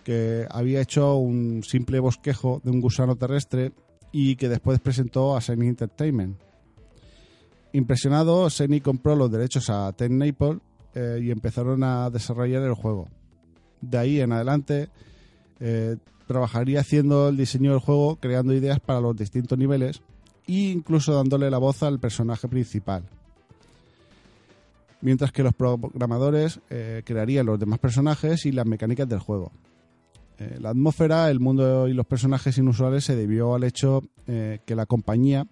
que 0.06 0.48
había 0.50 0.82
hecho 0.82 1.16
un 1.18 1.64
simple 1.64 2.00
bosquejo 2.00 2.62
de 2.64 2.72
un 2.72 2.80
gusano 2.80 3.18
terrestre 3.18 3.74
y 4.14 4.38
que 4.38 4.48
después 4.48 4.80
presentó 4.80 5.36
a 5.36 5.42
Sony 5.42 5.64
Entertainment. 5.64 6.38
Impresionado, 7.74 8.50
Sony 8.50 8.80
compró 8.82 9.16
los 9.16 9.32
derechos 9.32 9.70
a 9.70 9.92
Ten 9.92 10.18
Naple 10.18 10.60
eh, 10.94 11.20
y 11.22 11.32
empezaron 11.32 11.84
a 11.84 12.10
desarrollar 12.10 12.64
el 12.64 12.76
juego 12.76 13.10
de 13.90 13.98
ahí 13.98 14.22
en 14.22 14.32
adelante 14.32 14.90
eh, 15.60 15.98
trabajaría 16.28 16.80
haciendo 16.80 17.30
el 17.30 17.38
diseño 17.38 17.72
del 17.72 17.80
juego, 17.80 18.16
creando 18.18 18.54
ideas 18.54 18.80
para 18.80 19.02
los 19.02 19.16
distintos 19.16 19.58
niveles 19.58 20.02
e 20.48 20.72
incluso 20.72 21.14
dándole 21.14 21.50
la 21.50 21.58
voz 21.58 21.84
al 21.84 22.00
personaje 22.00 22.48
principal. 22.48 23.04
Mientras 25.02 25.32
que 25.32 25.44
los 25.44 25.54
programadores 25.54 26.62
eh, 26.70 27.02
crearían 27.06 27.46
los 27.46 27.60
demás 27.60 27.80
personajes 27.80 28.46
y 28.46 28.54
las 28.54 28.66
mecánicas 28.66 29.08
del 29.08 29.20
juego. 29.20 29.52
Eh, 30.40 30.58
la 30.62 30.70
atmósfera, 30.70 31.30
el 31.30 31.42
mundo 31.42 31.88
y 31.90 31.94
los 31.94 32.06
personajes 32.06 32.58
inusuales 32.58 33.04
se 33.04 33.16
debió 33.16 33.54
al 33.54 33.64
hecho 33.64 34.02
que 34.26 34.76
la 34.76 34.86
compañía 34.86 35.46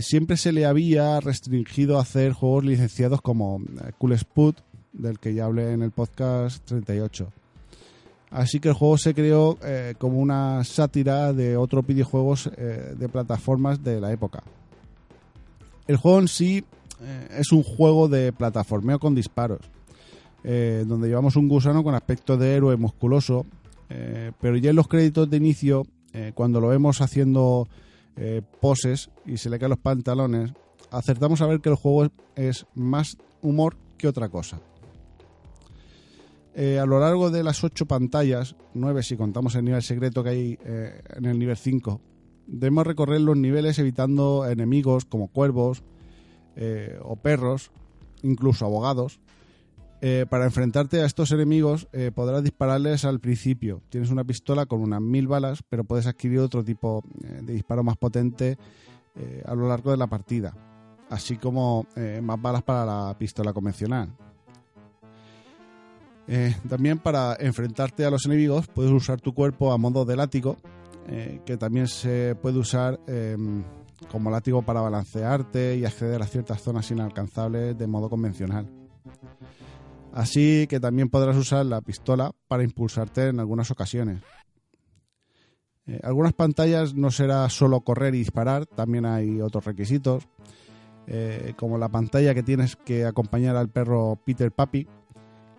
siempre 0.00 0.36
se 0.36 0.50
le 0.50 0.66
había 0.66 1.20
restringido 1.20 1.98
a 1.98 2.02
hacer 2.02 2.32
juegos 2.32 2.64
licenciados 2.64 3.22
como 3.22 3.62
Cool 3.96 4.12
Spot 4.14 4.60
del 4.92 5.18
que 5.18 5.34
ya 5.34 5.44
hablé 5.44 5.72
en 5.72 5.82
el 5.82 5.90
podcast 5.90 6.64
38. 6.64 7.32
Así 8.30 8.60
que 8.60 8.68
el 8.68 8.74
juego 8.74 8.96
se 8.96 9.12
creó 9.12 9.58
eh, 9.64 9.94
como 9.98 10.18
una 10.18 10.62
sátira 10.62 11.32
de 11.32 11.56
otros 11.56 11.84
videojuegos 11.84 12.48
eh, 12.56 12.94
de 12.96 13.08
plataformas 13.08 13.82
de 13.82 14.00
la 14.00 14.12
época. 14.12 14.42
El 15.88 15.96
juego 15.96 16.20
en 16.20 16.28
sí 16.28 16.64
eh, 17.02 17.28
es 17.38 17.50
un 17.50 17.64
juego 17.64 18.08
de 18.08 18.32
plataformeo 18.32 19.00
con 19.00 19.14
disparos, 19.14 19.60
donde 20.42 21.08
llevamos 21.08 21.36
un 21.36 21.48
gusano 21.48 21.84
con 21.84 21.94
aspecto 21.94 22.38
de 22.38 22.54
héroe 22.54 22.74
musculoso, 22.76 23.44
pero 24.40 24.56
ya 24.56 24.70
en 24.70 24.76
los 24.76 24.88
créditos 24.88 25.28
de 25.28 25.36
inicio, 25.36 25.82
cuando 26.32 26.62
lo 26.62 26.68
vemos 26.68 27.02
haciendo 27.02 27.68
poses 28.58 29.10
y 29.26 29.36
se 29.36 29.50
le 29.50 29.58
caen 29.58 29.68
los 29.68 29.78
pantalones, 29.78 30.52
acertamos 30.90 31.42
a 31.42 31.46
ver 31.46 31.60
que 31.60 31.68
el 31.68 31.74
juego 31.74 32.10
es 32.36 32.64
más 32.74 33.18
humor 33.42 33.76
que 33.98 34.08
otra 34.08 34.30
cosa. 34.30 34.60
Eh, 36.54 36.78
a 36.80 36.86
lo 36.86 36.98
largo 36.98 37.30
de 37.30 37.44
las 37.44 37.62
ocho 37.62 37.86
pantallas, 37.86 38.56
nueve 38.74 39.02
si 39.02 39.16
contamos 39.16 39.54
el 39.54 39.64
nivel 39.64 39.82
secreto 39.82 40.24
que 40.24 40.30
hay 40.30 40.58
eh, 40.64 41.00
en 41.16 41.26
el 41.26 41.38
nivel 41.38 41.56
5, 41.56 42.00
debemos 42.46 42.86
recorrer 42.86 43.20
los 43.20 43.36
niveles 43.36 43.78
evitando 43.78 44.44
enemigos 44.48 45.04
como 45.04 45.28
cuervos 45.28 45.84
eh, 46.56 46.98
o 47.02 47.16
perros, 47.16 47.70
incluso 48.22 48.66
abogados. 48.66 49.20
para 50.30 50.46
enfrentarte 50.46 51.02
a 51.02 51.04
estos 51.04 51.30
enemigos 51.30 51.86
podrás 52.14 52.42
dispararles 52.42 53.04
al 53.04 53.20
principio. 53.20 53.82
Tienes 53.90 54.10
una 54.10 54.24
pistola 54.24 54.64
con 54.64 54.80
unas 54.80 55.02
mil 55.02 55.28
balas, 55.28 55.62
pero 55.68 55.84
puedes 55.84 56.06
adquirir 56.06 56.38
otro 56.38 56.64
tipo 56.64 57.04
de 57.20 57.52
disparo 57.52 57.84
más 57.84 57.98
potente 57.98 58.56
a 59.44 59.54
lo 59.54 59.68
largo 59.68 59.90
de 59.90 59.98
la 59.98 60.06
partida, 60.06 60.54
así 61.10 61.36
como 61.36 61.86
más 62.22 62.40
balas 62.40 62.62
para 62.62 62.86
la 62.86 63.16
pistola 63.18 63.52
convencional. 63.52 64.16
Eh, 66.32 66.54
también 66.68 67.00
para 67.00 67.36
enfrentarte 67.40 68.04
a 68.04 68.10
los 68.10 68.24
enemigos 68.24 68.68
puedes 68.68 68.92
usar 68.92 69.20
tu 69.20 69.34
cuerpo 69.34 69.72
a 69.72 69.78
modo 69.78 70.04
de 70.04 70.14
látigo, 70.14 70.58
eh, 71.08 71.40
que 71.44 71.56
también 71.56 71.88
se 71.88 72.36
puede 72.40 72.56
usar 72.56 73.00
eh, 73.08 73.36
como 74.12 74.30
látigo 74.30 74.62
para 74.62 74.80
balancearte 74.80 75.76
y 75.76 75.84
acceder 75.84 76.22
a 76.22 76.26
ciertas 76.26 76.62
zonas 76.62 76.88
inalcanzables 76.92 77.76
de 77.76 77.86
modo 77.88 78.08
convencional. 78.08 78.70
Así 80.12 80.68
que 80.68 80.78
también 80.78 81.08
podrás 81.08 81.36
usar 81.36 81.66
la 81.66 81.80
pistola 81.80 82.30
para 82.46 82.62
impulsarte 82.62 83.26
en 83.26 83.40
algunas 83.40 83.72
ocasiones. 83.72 84.22
Eh, 85.88 85.98
algunas 86.04 86.32
pantallas 86.32 86.94
no 86.94 87.10
será 87.10 87.48
solo 87.48 87.80
correr 87.80 88.14
y 88.14 88.18
disparar, 88.18 88.66
también 88.66 89.04
hay 89.04 89.40
otros 89.40 89.64
requisitos, 89.64 90.28
como 91.56 91.76
la 91.76 91.88
pantalla 91.88 92.34
que 92.34 92.44
tienes 92.44 92.76
que 92.76 93.04
acompañar 93.04 93.56
al 93.56 93.68
perro 93.68 94.16
Peter 94.24 94.52
Papi 94.52 94.86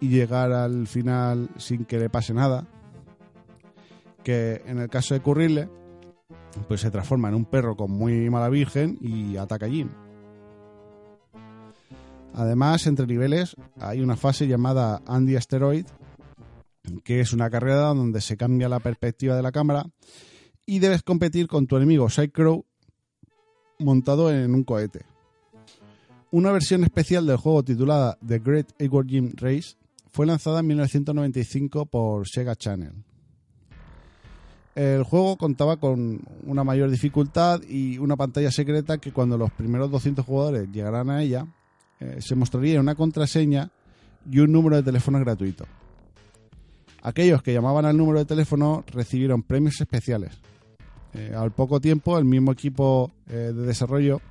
y 0.02 0.10
llegar 0.10 0.52
al 0.52 0.88
final 0.88 1.50
sin 1.58 1.86
que 1.86 2.00
le 2.00 2.10
pase 2.10 2.34
nada, 2.34 2.68
que 4.24 4.62
en 4.66 4.80
el 4.80 4.90
caso 4.90 5.14
de 5.14 5.22
ocurrirle, 5.22 5.70
pues 6.68 6.82
se 6.82 6.92
transforma 6.92 7.30
en 7.30 7.36
un 7.36 7.46
perro 7.46 7.78
con 7.78 7.92
muy 7.92 8.30
mala 8.30 8.50
virgen 8.50 8.98
y 9.00 9.38
ataca 9.38 9.68
a 9.68 9.70
Jim. 9.70 9.90
Además, 12.34 12.88
entre 12.88 13.06
niveles 13.06 13.56
hay 13.80 14.02
una 14.02 14.18
fase 14.18 14.48
llamada 14.48 15.02
Andy 15.06 15.36
Asteroid, 15.36 15.86
que 17.04 17.20
es 17.20 17.32
una 17.32 17.50
carrera 17.50 17.94
donde 17.94 18.22
se 18.22 18.38
cambia 18.38 18.70
la 18.70 18.80
perspectiva 18.80 19.36
de 19.36 19.44
la 19.44 19.52
cámara 19.52 19.86
y 20.66 20.80
debes 20.80 21.04
competir 21.04 21.48
con 21.48 21.68
tu 21.68 21.78
enemigo 21.78 22.10
Sidecrow 22.10 22.66
montado 23.80 24.32
en 24.32 24.54
un 24.54 24.64
cohete. 24.64 25.06
Una 26.32 26.52
versión 26.52 26.84
especial 26.84 27.28
del 27.28 27.38
juego 27.38 27.64
titulada 27.64 28.18
The 28.26 28.40
Great 28.40 28.72
Edward 28.80 29.08
Jim 29.08 29.34
Race 29.36 29.76
fue 30.12 30.26
lanzada 30.26 30.60
en 30.60 30.67
1995 30.67 31.86
por 31.86 32.28
Sega 32.28 32.56
Channel. 32.56 32.93
El 34.76 35.04
juego 35.04 35.38
contaba 35.38 35.78
con 35.78 36.21
una 36.45 36.63
mayor 36.63 36.89
dificultad 36.89 37.62
y 37.67 37.97
una 37.97 38.15
pantalla 38.15 38.52
secreta 38.52 39.00
que 39.00 39.12
cuando 39.12 39.38
los 39.38 39.52
primeros 39.52 39.91
200 39.91 40.26
jugadores 40.26 40.69
llegaran 40.71 41.10
a 41.10 41.21
ella, 41.21 41.45
eh, 42.00 42.17
se 42.19 42.36
mostraría 42.36 42.80
una 42.80 42.95
contraseña 42.95 43.69
y 44.30 44.39
un 44.39 44.52
número 44.52 44.78
de 44.78 44.84
teléfono 44.84 45.19
gratuito. 45.19 45.65
Aquellos 47.04 47.41
que 47.41 47.54
llamaban 47.54 47.86
al 47.86 47.97
número 47.97 48.19
de 48.19 48.26
teléfono 48.26 48.86
recibieron 48.88 49.43
premios 49.43 49.82
especiales. 49.82 50.39
Eh, 51.13 51.34
al 51.36 51.52
poco 51.52 51.82
tiempo, 51.82 52.17
el 52.17 52.26
mismo 52.26 52.52
equipo 52.52 53.12
eh, 53.28 53.52
de 53.54 53.65
desarrollo 53.65 54.21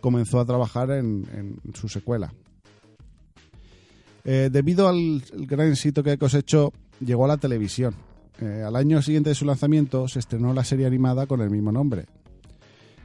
comenzó 0.00 0.40
a 0.40 0.44
trabajar 0.44 0.90
en, 0.90 1.26
en 1.32 1.74
su 1.74 1.88
secuela. 1.88 2.32
Eh, 4.24 4.48
debido 4.52 4.88
al 4.88 5.22
gran 5.32 5.70
éxito 5.70 6.02
que 6.02 6.18
cosechó, 6.18 6.72
llegó 7.00 7.24
a 7.24 7.28
la 7.28 7.36
televisión. 7.38 7.94
Eh, 8.40 8.62
al 8.66 8.76
año 8.76 9.02
siguiente 9.02 9.30
de 9.30 9.34
su 9.34 9.44
lanzamiento 9.44 10.08
se 10.08 10.18
estrenó 10.18 10.52
la 10.54 10.64
serie 10.64 10.86
animada 10.86 11.26
con 11.26 11.40
el 11.40 11.50
mismo 11.50 11.72
nombre. 11.72 12.06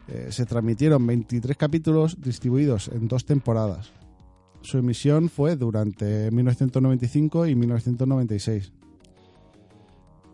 Eh, 0.07 0.27
se 0.29 0.45
transmitieron 0.45 1.05
23 1.05 1.57
capítulos 1.57 2.21
distribuidos 2.21 2.89
en 2.89 3.07
dos 3.07 3.25
temporadas. 3.25 3.91
Su 4.61 4.77
emisión 4.77 5.29
fue 5.29 5.55
durante 5.55 6.29
1995 6.31 7.47
y 7.47 7.55
1996. 7.55 8.71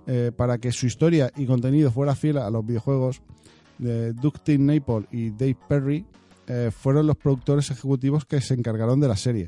Eh, 0.07 0.31
para 0.35 0.57
que 0.57 0.71
su 0.71 0.87
historia 0.87 1.31
y 1.37 1.45
contenido 1.45 1.91
fuera 1.91 2.15
fiel 2.15 2.37
a 2.37 2.49
los 2.49 2.65
videojuegos, 2.65 3.21
eh, 3.83 4.13
Dustin 4.15 4.65
Naple 4.65 5.05
y 5.11 5.29
Dave 5.31 5.57
Perry 5.67 6.05
fueron 6.71 7.07
los 7.07 7.15
productores 7.15 7.71
ejecutivos 7.71 8.25
que 8.25 8.41
se 8.41 8.55
encargaron 8.55 8.99
de 8.99 9.07
la 9.07 9.15
serie. 9.15 9.47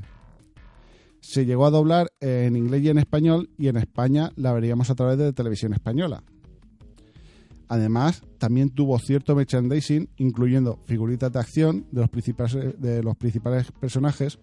Se 1.24 1.46
llegó 1.46 1.66
a 1.66 1.72
doblar 1.72 2.12
en 2.20 2.58
inglés 2.58 2.84
y 2.84 2.90
en 2.90 2.98
español 2.98 3.50
y 3.58 3.70
en 3.70 3.78
España 3.78 4.34
la 4.36 4.52
veríamos 4.52 4.90
a 4.90 4.96
través 4.96 5.18
de 5.18 5.32
televisión 5.32 5.74
española. 5.74 6.22
Además, 7.70 8.24
también 8.40 8.70
tuvo 8.70 9.00
cierto 9.00 9.34
merchandising, 9.34 10.10
incluyendo 10.18 10.80
figuritas 10.86 11.32
de 11.32 11.40
acción 11.40 11.88
de 11.92 12.02
los 12.02 12.10
principales, 12.10 12.78
de 12.78 13.02
los 13.02 13.16
principales 13.16 13.72
personajes, 13.72 14.38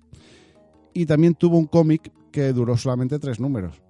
y 0.95 1.05
también 1.05 1.35
tuvo 1.35 1.59
un 1.59 1.67
cómic 1.67 2.11
que 2.33 2.55
duró 2.55 2.79
solamente 2.79 3.19
tres 3.19 3.41
números. 3.41 3.83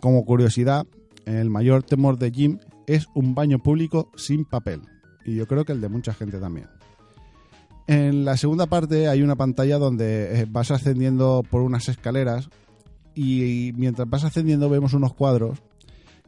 Como 0.00 0.24
curiosidad, 0.24 0.84
el 1.26 1.48
mayor 1.48 1.84
temor 1.84 2.18
de 2.18 2.32
Jim 2.32 2.58
es 2.88 3.06
un 3.14 3.36
baño 3.36 3.60
público 3.60 4.10
sin 4.16 4.44
papel, 4.44 4.82
y 5.24 5.36
yo 5.36 5.46
creo 5.46 5.64
que 5.64 5.72
el 5.72 5.80
de 5.80 5.88
mucha 5.88 6.12
gente 6.12 6.40
también. 6.40 6.66
En 7.90 8.24
la 8.24 8.36
segunda 8.36 8.66
parte 8.66 9.08
hay 9.08 9.20
una 9.20 9.34
pantalla 9.34 9.76
donde 9.76 10.42
eh, 10.42 10.46
vas 10.48 10.70
ascendiendo 10.70 11.42
por 11.50 11.62
unas 11.62 11.88
escaleras 11.88 12.48
y 13.16 13.72
mientras 13.74 14.08
vas 14.08 14.22
ascendiendo 14.22 14.70
vemos 14.70 14.94
unos 14.94 15.12
cuadros 15.12 15.58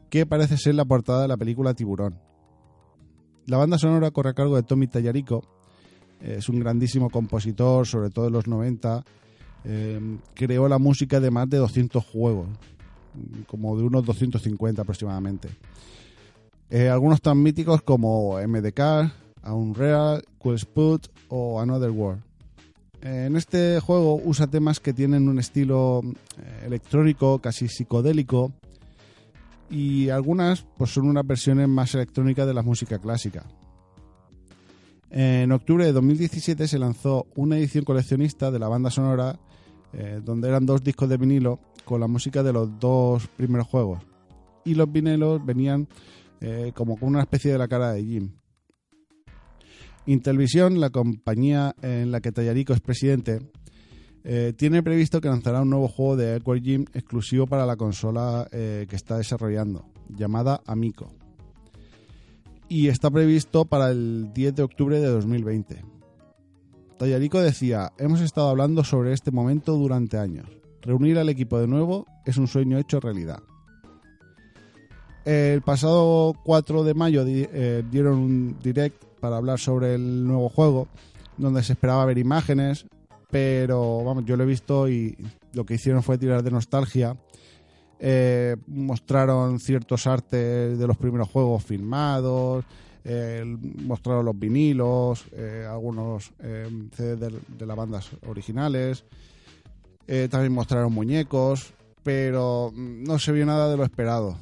que 0.09 0.25
parece 0.25 0.57
ser 0.57 0.75
la 0.75 0.83
portada 0.83 1.21
de 1.21 1.29
la 1.29 1.37
película 1.37 1.73
Tiburón. 1.73 2.19
La 3.45 3.55
banda 3.55 3.77
sonora 3.77 4.11
corre 4.11 4.31
a 4.31 4.33
cargo 4.33 4.57
de 4.57 4.63
Tommy 4.63 4.87
Tallarico, 4.87 5.41
es 6.19 6.49
un 6.49 6.59
grandísimo 6.59 7.09
compositor, 7.09 7.87
sobre 7.87 8.09
todo 8.09 8.27
en 8.27 8.33
los 8.33 8.45
90. 8.45 9.01
eh, 9.63 10.17
creó 10.33 10.67
la 10.67 10.79
música 10.79 11.21
de 11.21 11.31
más 11.31 11.49
de 11.49 11.59
200 11.59 12.03
juegos, 12.03 12.49
como 13.47 13.77
de 13.77 13.83
unos 13.83 14.03
250 14.05 14.81
aproximadamente. 14.81 15.47
Eh, 16.69 16.89
algunos 16.89 17.21
tan 17.21 17.41
míticos 17.41 17.81
como 17.83 18.37
MDK, 18.45 19.22
Unreal, 19.51 20.23
Cool 20.37 20.55
Spot 20.55 21.07
o 21.29 21.59
Another 21.59 21.91
World. 21.91 22.21
Eh, 23.01 23.25
En 23.27 23.35
este 23.35 23.79
juego 23.79 24.15
usa 24.23 24.47
temas 24.47 24.79
que 24.79 24.93
tienen 24.93 25.27
un 25.27 25.39
estilo 25.39 26.01
eh, 26.37 26.63
electrónico, 26.65 27.39
casi 27.39 27.67
psicodélico, 27.67 28.53
y 29.69 30.09
algunas 30.09 30.65
pues 30.77 30.91
son 30.91 31.07
unas 31.07 31.25
versiones 31.25 31.67
más 31.67 31.93
electrónicas 31.95 32.47
de 32.47 32.53
la 32.53 32.61
música 32.61 32.99
clásica. 32.99 33.43
En 35.09 35.51
octubre 35.51 35.85
de 35.85 35.91
2017 35.91 36.67
se 36.67 36.79
lanzó 36.79 37.27
una 37.35 37.57
edición 37.57 37.83
coleccionista 37.83 38.49
de 38.51 38.59
la 38.59 38.67
banda 38.67 38.89
sonora 38.89 39.39
eh, 39.93 40.21
donde 40.23 40.47
eran 40.47 40.65
dos 40.65 40.83
discos 40.83 41.07
de 41.07 41.17
vinilo 41.17 41.59
con 41.85 41.99
la 41.99 42.07
música 42.07 42.41
de 42.41 42.53
los 42.53 42.79
dos 42.79 43.27
primeros 43.27 43.67
juegos. 43.67 44.01
Y 44.65 44.75
los 44.75 44.91
vinilos 44.91 45.45
venían 45.45 45.87
como 46.73 46.97
con 46.97 47.07
una 47.07 47.21
especie 47.21 47.53
de 47.53 47.57
la 47.57 47.69
cara 47.69 47.93
de 47.93 48.03
Jim. 48.03 48.29
Intelvisión, 50.05 50.79
la 50.79 50.89
compañía 50.89 51.75
en 51.81 52.11
la 52.11 52.19
que 52.19 52.31
Tallarico 52.31 52.73
es 52.73 52.81
presidente, 52.81 53.39
eh, 54.25 54.53
tiene 54.55 54.83
previsto 54.83 55.21
que 55.21 55.27
lanzará 55.27 55.61
un 55.61 55.69
nuevo 55.69 55.87
juego 55.87 56.17
de 56.17 56.35
Edward 56.35 56.61
Jim 56.61 56.85
exclusivo 56.93 57.45
para 57.47 57.65
la 57.65 57.75
consola 57.75 58.47
eh, 58.51 58.85
que 58.89 58.95
está 58.95 59.17
desarrollando, 59.17 59.85
llamada 60.09 60.61
Amico. 60.65 61.07
Y 62.67 62.87
está 62.87 63.11
previsto 63.11 63.65
para 63.65 63.91
el 63.91 64.31
10 64.33 64.55
de 64.55 64.63
octubre 64.63 64.99
de 64.99 65.07
2020. 65.07 65.83
Tallarico 66.97 67.41
decía, 67.41 67.91
hemos 67.97 68.21
estado 68.21 68.49
hablando 68.49 68.83
sobre 68.83 69.13
este 69.13 69.31
momento 69.31 69.75
durante 69.75 70.17
años. 70.17 70.47
Reunir 70.81 71.17
al 71.17 71.29
equipo 71.29 71.59
de 71.59 71.67
nuevo 71.67 72.05
es 72.25 72.37
un 72.37 72.47
sueño 72.47 72.77
hecho 72.77 72.99
realidad. 72.99 73.39
El 75.25 75.61
pasado 75.61 76.33
4 76.43 76.83
de 76.83 76.93
mayo 76.93 77.23
eh, 77.25 77.83
dieron 77.89 78.19
un 78.19 78.57
direct 78.61 79.03
para 79.23 79.37
hablar 79.37 79.57
sobre 79.57 79.95
el 79.95 80.27
nuevo 80.27 80.49
juego, 80.49 80.89
donde 81.37 81.63
se 81.63 81.71
esperaba 81.71 82.03
ver 82.03 82.17
imágenes, 82.17 82.85
pero 83.31 84.03
vamos, 84.03 84.25
yo 84.25 84.35
lo 84.35 84.43
he 84.43 84.45
visto 84.45 84.89
y 84.89 85.15
lo 85.53 85.65
que 85.65 85.75
hicieron 85.75 86.03
fue 86.03 86.17
tirar 86.17 86.43
de 86.43 86.51
nostalgia. 86.51 87.15
Eh, 88.01 88.57
mostraron 88.67 89.61
ciertos 89.61 90.07
artes 90.07 90.77
de 90.77 90.87
los 90.87 90.97
primeros 90.97 91.29
juegos 91.29 91.63
filmados, 91.63 92.65
mostraron 93.85 94.25
los 94.25 94.37
vinilos, 94.37 95.23
eh, 95.31 95.65
algunos 95.69 96.33
eh, 96.39 96.67
CDs 96.93 97.31
de, 97.47 97.65
las 97.65 97.77
bandas 97.77 98.09
originales, 98.27 99.05
eh, 100.05 100.27
también 100.29 100.51
mostraron 100.51 100.91
muñecos, 100.91 101.73
pero 102.03 102.73
mm, 102.75 103.05
no 103.05 103.19
se 103.19 103.31
vio 103.31 103.45
nada 103.45 103.71
de 103.71 103.77
lo 103.77 103.85
esperado. 103.85 104.35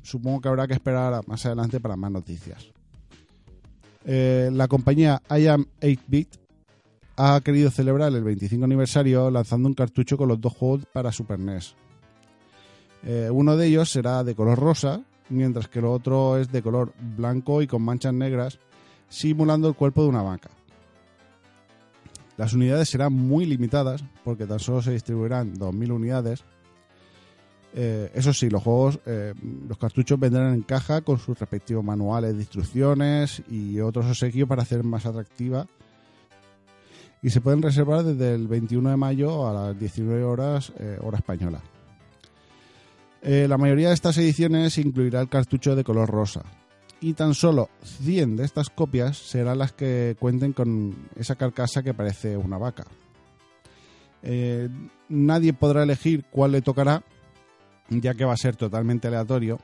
Supongo 0.00 0.40
que 0.40 0.48
habrá 0.48 0.66
que 0.66 0.72
esperar 0.72 1.20
más 1.28 1.44
adelante 1.44 1.80
para 1.80 1.96
más 1.96 2.10
noticias. 2.10 2.72
Eh, 4.04 4.50
la 4.52 4.68
compañía 4.68 5.22
I 5.30 5.46
Am 5.46 5.66
8-Bit 5.80 6.28
ha 7.16 7.40
querido 7.40 7.70
celebrar 7.70 8.12
el 8.12 8.24
25 8.24 8.64
aniversario 8.64 9.30
lanzando 9.30 9.68
un 9.68 9.74
cartucho 9.74 10.16
con 10.16 10.28
los 10.28 10.40
dos 10.40 10.52
juegos 10.52 10.86
para 10.92 11.12
Super 11.12 11.38
NES. 11.38 11.74
Eh, 13.04 13.28
uno 13.32 13.56
de 13.56 13.66
ellos 13.66 13.90
será 13.90 14.24
de 14.24 14.34
color 14.34 14.58
rosa, 14.58 15.02
mientras 15.28 15.68
que 15.68 15.80
el 15.80 15.86
otro 15.86 16.38
es 16.38 16.50
de 16.50 16.62
color 16.62 16.92
blanco 17.16 17.62
y 17.62 17.66
con 17.66 17.82
manchas 17.82 18.14
negras, 18.14 18.58
simulando 19.08 19.68
el 19.68 19.74
cuerpo 19.74 20.02
de 20.02 20.08
una 20.08 20.22
vaca. 20.22 20.50
Las 22.36 22.54
unidades 22.54 22.88
serán 22.88 23.12
muy 23.12 23.44
limitadas, 23.44 24.02
porque 24.24 24.46
tan 24.46 24.58
solo 24.58 24.82
se 24.82 24.92
distribuirán 24.92 25.54
2.000 25.54 25.92
unidades, 25.92 26.44
Eh, 27.74 28.10
eso 28.14 28.32
sí, 28.34 28.50
los 28.50 28.62
juegos, 28.62 29.00
eh, 29.06 29.32
los 29.66 29.78
cartuchos 29.78 30.20
vendrán 30.20 30.52
en 30.52 30.62
caja 30.62 31.00
con 31.00 31.18
sus 31.18 31.38
respectivos 31.38 31.82
manuales 31.82 32.34
de 32.34 32.40
instrucciones 32.40 33.42
y 33.50 33.80
otros 33.80 34.06
obsequios 34.06 34.48
para 34.48 34.62
hacer 34.62 34.84
más 34.84 35.06
atractiva. 35.06 35.66
Y 37.22 37.30
se 37.30 37.40
pueden 37.40 37.62
reservar 37.62 38.02
desde 38.02 38.34
el 38.34 38.48
21 38.48 38.90
de 38.90 38.96
mayo 38.96 39.48
a 39.48 39.52
las 39.54 39.78
19 39.78 40.24
horas, 40.24 40.72
eh, 40.78 40.98
hora 41.00 41.18
española. 41.18 41.60
Eh, 43.22 43.46
la 43.48 43.56
mayoría 43.56 43.88
de 43.88 43.94
estas 43.94 44.18
ediciones 44.18 44.76
incluirá 44.78 45.20
el 45.20 45.28
cartucho 45.28 45.76
de 45.76 45.84
color 45.84 46.10
rosa. 46.10 46.42
Y 47.00 47.14
tan 47.14 47.34
solo 47.34 47.70
100 47.82 48.36
de 48.36 48.44
estas 48.44 48.70
copias 48.70 49.16
serán 49.16 49.58
las 49.58 49.72
que 49.72 50.16
cuenten 50.18 50.52
con 50.52 50.94
esa 51.16 51.36
carcasa 51.36 51.82
que 51.82 51.94
parece 51.94 52.36
una 52.36 52.58
vaca. 52.58 52.84
Nadie 55.08 55.52
podrá 55.52 55.82
elegir 55.82 56.24
cuál 56.30 56.52
le 56.52 56.62
tocará, 56.62 57.02
ya 58.00 58.14
que 58.14 58.24
va 58.24 58.32
a 58.32 58.38
ser 58.38 58.56
totalmente 58.56 59.08
aleatorio. 59.08 59.58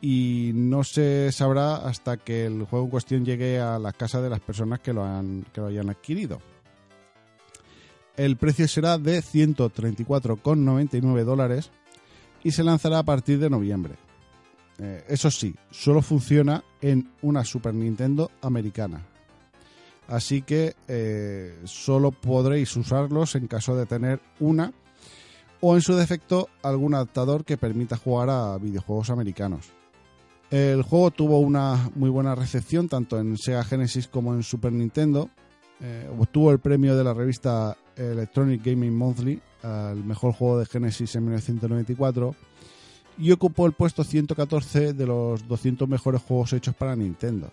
Y 0.00 0.50
no 0.54 0.82
se 0.84 1.32
sabrá 1.32 1.76
hasta 1.76 2.18
que 2.18 2.46
el 2.46 2.64
juego 2.64 2.84
en 2.84 2.90
cuestión 2.90 3.24
llegue 3.24 3.58
a 3.58 3.78
la 3.78 3.92
casa 3.92 4.20
de 4.20 4.28
las 4.28 4.40
personas 4.40 4.80
que 4.80 4.92
lo, 4.92 5.04
han, 5.04 5.46
que 5.52 5.60
lo 5.60 5.68
hayan 5.68 5.88
adquirido. 5.88 6.40
El 8.16 8.36
precio 8.36 8.66
será 8.68 8.98
de 8.98 9.20
134,99 9.20 11.24
dólares 11.24 11.70
y 12.42 12.50
se 12.50 12.64
lanzará 12.64 13.00
a 13.00 13.04
partir 13.04 13.38
de 13.38 13.50
noviembre. 13.50 13.94
Eh, 14.78 15.04
eso 15.08 15.30
sí, 15.30 15.54
solo 15.70 16.02
funciona 16.02 16.62
en 16.80 17.10
una 17.22 17.44
Super 17.44 17.74
Nintendo 17.74 18.30
americana. 18.42 19.04
Así 20.08 20.42
que 20.42 20.74
eh, 20.86 21.58
solo 21.64 22.12
podréis 22.12 22.76
usarlos 22.76 23.34
en 23.34 23.48
caso 23.48 23.76
de 23.76 23.86
tener 23.86 24.20
una 24.38 24.72
o 25.60 25.74
en 25.74 25.82
su 25.82 25.94
defecto 25.94 26.48
algún 26.62 26.94
adaptador 26.94 27.44
que 27.44 27.56
permita 27.56 27.96
jugar 27.96 28.30
a 28.30 28.58
videojuegos 28.58 29.10
americanos. 29.10 29.70
El 30.50 30.82
juego 30.82 31.10
tuvo 31.10 31.40
una 31.40 31.90
muy 31.94 32.08
buena 32.08 32.34
recepción 32.34 32.88
tanto 32.88 33.18
en 33.18 33.36
Sega 33.36 33.64
Genesis 33.64 34.06
como 34.06 34.32
en 34.34 34.42
Super 34.42 34.72
Nintendo. 34.72 35.28
Eh, 35.80 36.08
obtuvo 36.18 36.52
el 36.52 36.60
premio 36.60 36.96
de 36.96 37.04
la 37.04 37.12
revista 37.12 37.76
Electronic 37.96 38.64
Gaming 38.64 38.96
Monthly 38.96 39.40
al 39.62 40.04
mejor 40.04 40.32
juego 40.32 40.58
de 40.58 40.66
Genesis 40.66 41.14
en 41.16 41.24
1994 41.24 42.34
y 43.18 43.32
ocupó 43.32 43.66
el 43.66 43.72
puesto 43.72 44.04
114 44.04 44.92
de 44.92 45.06
los 45.06 45.46
200 45.48 45.88
mejores 45.88 46.22
juegos 46.22 46.52
hechos 46.52 46.74
para 46.74 46.94
Nintendo. 46.94 47.50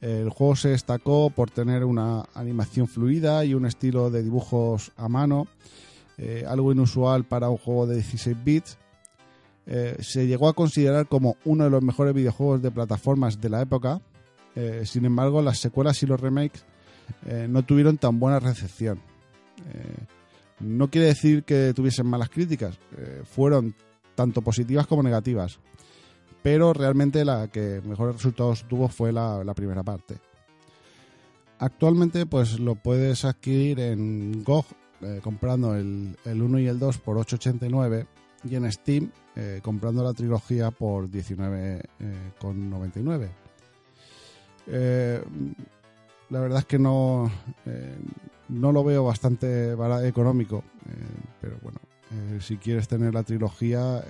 El 0.00 0.30
juego 0.30 0.54
se 0.54 0.68
destacó 0.70 1.30
por 1.30 1.50
tener 1.50 1.84
una 1.84 2.24
animación 2.34 2.86
fluida 2.86 3.44
y 3.44 3.54
un 3.54 3.66
estilo 3.66 4.10
de 4.10 4.22
dibujos 4.22 4.92
a 4.96 5.08
mano, 5.08 5.48
eh, 6.18 6.44
algo 6.46 6.72
inusual 6.72 7.24
para 7.24 7.48
un 7.48 7.56
juego 7.56 7.86
de 7.86 7.94
16 7.96 8.36
bits. 8.44 8.78
Eh, 9.66 9.96
se 10.00 10.26
llegó 10.26 10.48
a 10.48 10.54
considerar 10.54 11.06
como 11.06 11.36
uno 11.44 11.64
de 11.64 11.70
los 11.70 11.82
mejores 11.82 12.12
videojuegos 12.12 12.60
de 12.60 12.72
plataformas 12.72 13.40
de 13.40 13.48
la 13.48 13.62
época. 13.62 14.00
Eh, 14.56 14.82
sin 14.84 15.04
embargo, 15.04 15.40
las 15.42 15.58
secuelas 15.58 16.02
y 16.02 16.06
los 16.06 16.20
remakes 16.20 16.64
no 17.48 17.62
tuvieron 17.62 17.96
tan 17.96 18.20
buena 18.20 18.38
recepción. 18.38 19.00
No 20.60 20.90
quiere 20.90 21.06
decir 21.06 21.42
que 21.42 21.72
tuviesen 21.74 22.06
malas 22.06 22.28
críticas, 22.28 22.78
fueron 23.24 23.74
tanto 24.14 24.42
positivas 24.42 24.86
como 24.86 25.02
negativas, 25.02 25.58
pero 26.42 26.74
realmente 26.74 27.24
la 27.24 27.48
que 27.48 27.80
mejores 27.82 28.16
resultados 28.16 28.66
tuvo 28.68 28.88
fue 28.88 29.10
la, 29.10 29.42
la 29.42 29.54
primera 29.54 29.82
parte. 29.82 30.18
Actualmente 31.58 32.26
pues 32.26 32.60
lo 32.60 32.74
puedes 32.74 33.24
adquirir 33.24 33.80
en 33.80 34.44
GOG 34.44 34.66
eh, 35.00 35.20
comprando 35.22 35.76
el, 35.76 36.16
el 36.24 36.42
1 36.42 36.58
y 36.58 36.66
el 36.66 36.80
2 36.80 36.98
por 36.98 37.18
8,89 37.18 38.04
y 38.44 38.56
en 38.56 38.72
Steam 38.72 39.12
eh, 39.36 39.60
comprando 39.62 40.02
la 40.02 40.12
trilogía 40.12 40.72
por 40.72 41.08
19,99. 41.08 43.28
Eh, 44.66 45.22
la 46.30 46.40
verdad 46.40 46.58
es 46.58 46.64
que 46.66 46.80
no, 46.80 47.30
no 48.48 48.72
lo 48.72 48.84
veo 48.84 49.04
bastante 49.04 49.72
económico, 50.06 50.62
pero 51.40 51.56
bueno, 51.62 51.78
si 52.40 52.58
quieres 52.58 52.86
tener 52.86 53.14
la 53.14 53.22
trilogía 53.22 54.04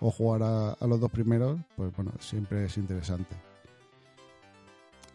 o 0.00 0.10
jugar 0.10 0.42
a, 0.42 0.72
a 0.72 0.86
los 0.88 0.98
dos 0.98 1.12
primeros, 1.12 1.60
pues 1.76 1.94
bueno, 1.94 2.10
siempre 2.18 2.64
es 2.64 2.76
interesante. 2.78 3.36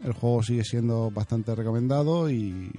El 0.02 0.14
juego 0.14 0.42
sigue 0.42 0.64
siendo 0.64 1.10
bastante 1.10 1.54
recomendado 1.54 2.30
y 2.30 2.72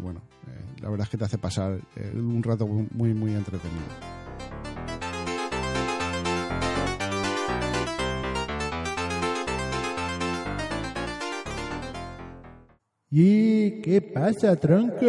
bueno, 0.00 0.20
eh, 0.46 0.80
la 0.82 0.90
verdad 0.90 1.04
es 1.06 1.10
que 1.10 1.18
te 1.18 1.24
hace 1.24 1.38
pasar 1.38 1.80
eh, 1.96 2.12
un 2.14 2.42
rato 2.42 2.66
muy 2.66 3.14
muy 3.14 3.34
entretenido. 3.34 3.86
¿Y 13.10 13.80
qué 13.80 14.02
pasa, 14.02 14.54
tronco? 14.56 15.06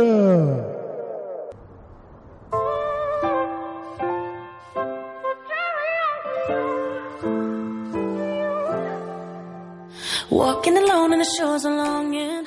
Walking 10.29 10.77
alone 10.77 11.13
and 11.13 11.21
the 11.21 11.29
shores 11.37 11.65
are 11.65 11.75
longing. 11.75 12.45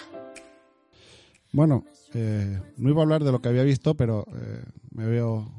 Bueno, 1.52 1.84
eh, 2.14 2.60
no 2.76 2.88
iba 2.90 3.00
a 3.00 3.04
hablar 3.04 3.24
de 3.24 3.32
lo 3.32 3.40
que 3.40 3.48
había 3.48 3.62
visto, 3.62 3.94
pero 3.94 4.26
eh, 4.34 4.62
me 4.94 5.06
veo 5.06 5.50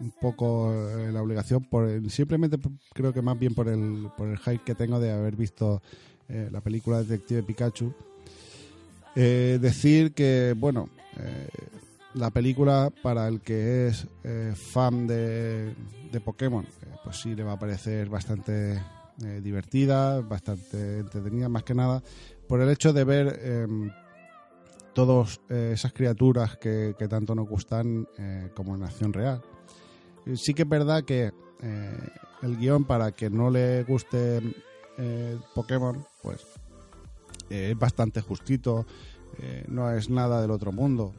un 0.00 0.10
poco 0.20 0.72
eh, 0.72 1.12
la 1.12 1.22
obligación 1.22 1.62
por 1.64 1.88
el- 1.88 2.10
simplemente 2.10 2.58
creo 2.92 3.12
que 3.12 3.22
más 3.22 3.38
bien 3.38 3.54
por 3.54 3.68
el 3.68 4.08
por 4.16 4.28
el 4.28 4.38
hype 4.38 4.64
que 4.64 4.74
tengo 4.74 4.98
de 4.98 5.12
haber 5.12 5.36
visto 5.36 5.82
eh, 6.28 6.48
la 6.50 6.60
película 6.60 6.98
Detective 7.02 7.42
Pikachu. 7.42 7.92
Eh, 9.14 9.58
decir 9.60 10.12
que 10.14 10.54
bueno, 10.56 10.88
la 12.14 12.30
película 12.30 12.90
para 13.02 13.28
el 13.28 13.40
que 13.40 13.88
es 13.88 14.06
fan 14.72 15.06
de, 15.06 15.74
de 16.10 16.20
Pokémon, 16.20 16.64
pues 17.04 17.18
sí 17.20 17.34
le 17.34 17.42
va 17.44 17.52
a 17.52 17.58
parecer 17.58 18.08
bastante 18.08 18.80
divertida, 19.42 20.20
bastante 20.22 21.00
entretenida, 21.00 21.48
más 21.50 21.62
que 21.62 21.74
nada 21.74 22.02
por 22.48 22.60
el 22.62 22.70
hecho 22.70 22.92
de 22.94 23.04
ver 23.04 23.66
todas 24.94 25.40
esas 25.48 25.92
criaturas 25.92 26.56
que, 26.56 26.94
tanto 27.08 27.34
nos 27.34 27.48
gustan 27.48 28.06
eh, 28.18 28.50
como 28.54 28.74
en 28.76 28.82
acción 28.82 29.12
real. 29.12 29.42
Eh, 30.26 30.36
Sí 30.36 30.54
que 30.54 30.62
es 30.62 30.68
verdad 30.68 31.04
que 31.04 31.32
eh, 31.62 31.98
el 32.42 32.56
guion 32.56 32.84
para 32.84 33.12
que 33.12 33.30
no 33.30 33.50
le 33.50 33.84
guste 33.84 34.40
eh, 34.98 35.38
Pokémon, 35.54 36.04
pues 36.22 36.40
eh, 37.50 37.70
es 37.72 37.78
bastante 37.78 38.20
justito, 38.20 38.86
eh, 39.38 39.64
no 39.68 39.90
es 39.90 40.10
nada 40.10 40.40
del 40.40 40.50
otro 40.50 40.72
mundo. 40.72 41.14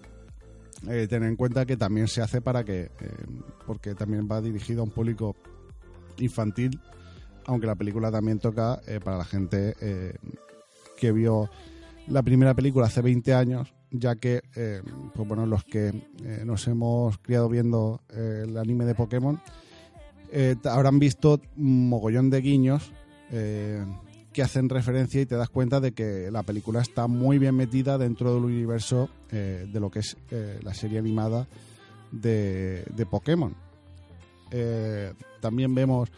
Eh, 0.88 1.08
ten 1.08 1.24
en 1.24 1.36
cuenta 1.38 1.66
que 1.66 1.78
también 1.78 2.08
se 2.08 2.22
hace 2.22 2.42
para 2.42 2.64
que, 2.64 2.82
eh, 2.84 2.92
porque 3.66 3.96
también 3.96 4.28
va 4.30 4.42
dirigido 4.42 4.82
a 4.82 4.84
un 4.84 4.92
público 4.92 5.36
infantil, 6.18 6.80
aunque 7.46 7.68
la 7.68 7.76
película 7.76 8.12
también 8.12 8.40
toca 8.40 8.82
eh, 8.86 9.00
para 9.02 9.18
la 9.18 9.26
gente 9.26 9.76
eh, 9.80 10.16
que 10.98 11.12
vio 11.12 11.50
la 12.08 12.22
primera 12.22 12.54
película 12.54 12.88
hace 12.88 13.02
20 13.02 13.34
años, 13.34 13.74
ya 13.92 14.16
que 14.16 14.42
eh, 14.56 14.82
pues 15.14 15.28
bueno, 15.28 15.46
los 15.46 15.64
que 15.64 15.90
eh, 16.24 16.44
nos 16.46 16.68
hemos 16.68 17.18
criado 17.20 17.50
viendo 17.50 18.02
eh, 18.10 18.44
el 18.46 18.58
anime 18.58 18.86
de 18.86 18.96
Pokémon 18.96 19.40
eh, 20.32 20.56
habrán 20.66 21.00
visto 21.00 21.40
un 21.58 21.90
mogollón 21.90 22.30
de 22.30 22.42
guiños 22.42 22.92
que 24.32 24.44
hacen 24.44 24.70
referencia 24.70 25.20
y 25.20 25.26
te 25.26 25.36
das 25.36 25.50
cuenta 25.50 25.80
de 25.80 25.94
que 25.94 26.30
la 26.30 26.44
película 26.44 26.82
está 26.82 27.08
muy 27.08 27.40
bien 27.40 27.56
metida 27.56 27.98
dentro 27.98 28.32
del 28.32 28.44
universo 28.44 29.10
de 29.32 29.80
lo 29.80 29.90
que 29.90 30.00
es 30.00 30.18
la 30.62 30.76
serie 30.76 31.00
animada 31.00 31.48
de, 32.12 32.86
de 32.96 33.06
Pokémon. 33.08 33.56
También 35.42 35.74
vemos 35.74 36.12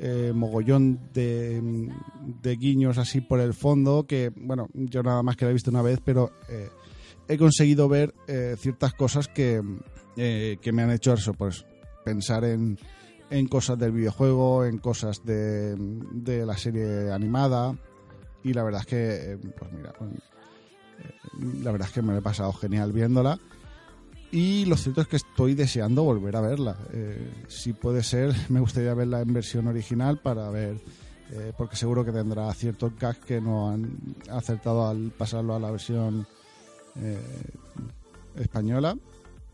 eh, 0.00 0.32
mogollón 0.34 1.10
de, 1.12 2.56
guiños 2.56 2.98
así 2.98 3.20
por 3.20 3.40
el 3.40 3.54
fondo 3.54 4.06
que, 4.06 4.32
bueno, 4.36 4.68
yo 4.74 5.02
nada 5.02 5.22
más 5.22 5.36
que 5.36 5.44
la 5.44 5.50
he 5.50 5.54
visto 5.54 5.70
una 5.70 5.82
vez, 5.82 6.00
pero 6.04 6.32
eh, 6.48 6.68
he 7.28 7.36
conseguido 7.36 7.88
ver 7.88 8.14
eh, 8.26 8.56
ciertas 8.58 8.94
cosas 8.94 9.28
que, 9.28 9.62
que 10.16 10.72
me 10.72 10.82
han 10.82 10.90
hecho 10.90 11.12
eso, 11.12 11.34
pues 11.34 11.64
pensar 12.04 12.44
en, 12.44 12.78
en 13.30 13.46
cosas 13.48 13.78
del 13.78 13.92
videojuego, 13.92 14.64
en 14.64 14.78
cosas 14.78 15.24
de, 15.24 15.76
de 15.76 16.46
la 16.46 16.56
serie 16.56 17.12
animada 17.12 17.76
y 18.42 18.52
la 18.52 18.62
verdad 18.62 18.80
es 18.82 18.86
que, 18.86 19.38
pues 19.58 19.72
mira, 19.72 19.92
la 21.62 21.72
verdad 21.72 21.88
es 21.88 21.94
que 21.94 22.02
me 22.02 22.12
lo 22.12 22.18
he 22.18 22.22
pasado 22.22 22.52
genial 22.52 22.92
viéndola. 22.92 23.38
Y 24.30 24.66
lo 24.66 24.76
cierto 24.76 25.00
es 25.00 25.08
que 25.08 25.16
estoy 25.16 25.54
deseando 25.54 26.02
volver 26.02 26.36
a 26.36 26.40
verla. 26.40 26.76
Eh, 26.92 27.30
si 27.48 27.72
puede 27.72 28.02
ser, 28.02 28.34
me 28.48 28.60
gustaría 28.60 28.94
verla 28.94 29.20
en 29.20 29.32
versión 29.32 29.66
original 29.68 30.18
para 30.18 30.50
ver, 30.50 30.76
eh, 31.30 31.52
porque 31.56 31.76
seguro 31.76 32.04
que 32.04 32.12
tendrá 32.12 32.52
ciertos 32.54 32.92
gags 32.98 33.24
que 33.24 33.40
no 33.40 33.70
han 33.70 33.98
acertado 34.30 34.86
al 34.86 35.10
pasarlo 35.16 35.54
a 35.54 35.58
la 35.58 35.70
versión 35.70 36.26
eh, 36.96 37.18
española. 38.36 38.96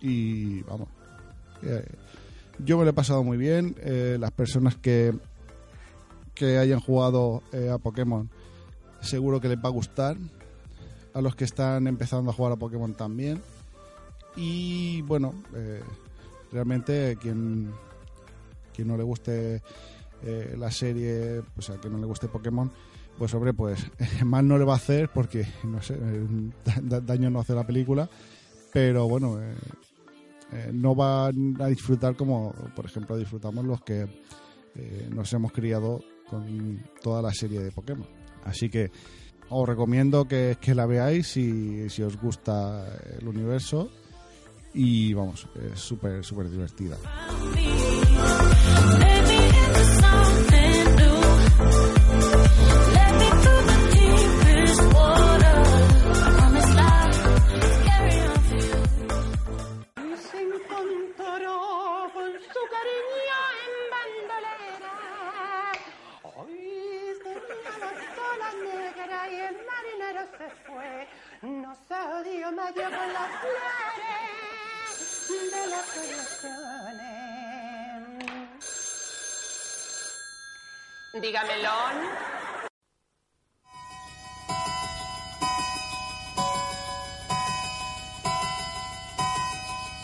Y 0.00 0.60
vamos, 0.62 0.88
yo 2.62 2.76
me 2.76 2.84
lo 2.84 2.90
he 2.90 2.94
pasado 2.94 3.24
muy 3.24 3.38
bien. 3.38 3.74
las 4.20 4.32
personas 4.32 4.76
que, 4.76 5.14
que 6.34 6.58
hayan 6.58 6.80
jugado 6.80 7.42
a 7.72 7.78
Pokémon 7.78 8.28
seguro 9.00 9.40
que 9.40 9.48
les 9.48 9.58
va 9.58 9.68
a 9.68 9.72
gustar. 9.72 10.16
A 11.14 11.20
los 11.20 11.36
que 11.36 11.44
están 11.44 11.86
empezando 11.86 12.30
a 12.30 12.34
jugar 12.34 12.52
a 12.52 12.56
Pokémon 12.56 12.92
también. 12.92 13.40
Y 14.36 15.02
bueno, 15.02 15.34
eh, 15.54 15.80
realmente 16.52 17.16
quien, 17.20 17.70
quien 18.74 18.88
no 18.88 18.96
le 18.96 19.02
guste 19.04 19.62
eh, 20.22 20.54
la 20.58 20.70
serie, 20.70 21.42
pues 21.54 21.70
a 21.70 21.78
quien 21.78 21.92
no 21.92 21.98
le 21.98 22.06
guste 22.06 22.28
Pokémon, 22.28 22.70
pues 23.18 23.32
hombre, 23.34 23.52
pues 23.54 23.78
mal 24.24 24.46
no 24.48 24.58
le 24.58 24.64
va 24.64 24.72
a 24.74 24.76
hacer 24.76 25.08
porque, 25.12 25.46
no 25.64 25.80
sé, 25.82 25.96
da- 26.82 27.00
daño 27.00 27.30
no 27.30 27.40
hace 27.40 27.54
la 27.54 27.66
película, 27.66 28.08
pero 28.72 29.06
bueno, 29.08 29.40
eh, 29.40 30.70
no 30.72 30.94
van 30.94 31.56
a 31.60 31.66
disfrutar 31.68 32.16
como, 32.16 32.52
por 32.74 32.86
ejemplo, 32.86 33.16
disfrutamos 33.16 33.64
los 33.64 33.82
que 33.82 34.06
nos 35.10 35.32
hemos 35.32 35.52
criado 35.52 36.02
con 36.28 36.82
toda 37.00 37.22
la 37.22 37.32
serie 37.32 37.60
de 37.60 37.70
Pokémon. 37.70 38.08
Así 38.42 38.68
que 38.68 38.90
os 39.48 39.68
recomiendo 39.68 40.26
que, 40.26 40.56
que 40.60 40.74
la 40.74 40.84
veáis 40.86 41.28
si, 41.28 41.88
si 41.88 42.02
os 42.02 42.20
gusta 42.20 42.84
el 43.20 43.28
universo 43.28 43.88
y 44.74 45.14
vamos, 45.14 45.46
es 45.72 45.80
súper, 45.80 46.24
súper 46.24 46.50
divertida. 46.50 46.96
Se 70.38 70.50
fue. 70.66 71.06
No 71.42 71.74
se 71.74 72.30
dio 72.30 72.50
mayo 72.52 72.82
con 72.82 73.12
las 73.12 73.30
flores 73.40 74.43
de 75.28 75.66
las 75.68 75.96
ilusiones. 75.96 77.24
Dígamelo. 81.20 81.70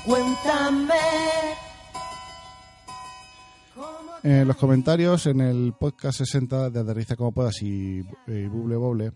Cuéntame. 0.04 0.94
En 4.22 4.46
los 4.46 4.56
comentarios, 4.56 5.26
en 5.26 5.40
el 5.40 5.72
podcast 5.72 6.18
60 6.18 6.70
de 6.70 6.80
Aterriza 6.80 7.16
como 7.16 7.32
puedas 7.32 7.62
y, 7.62 8.00
y 8.26 8.46
Buble 8.48 8.76
Boble, 8.76 9.12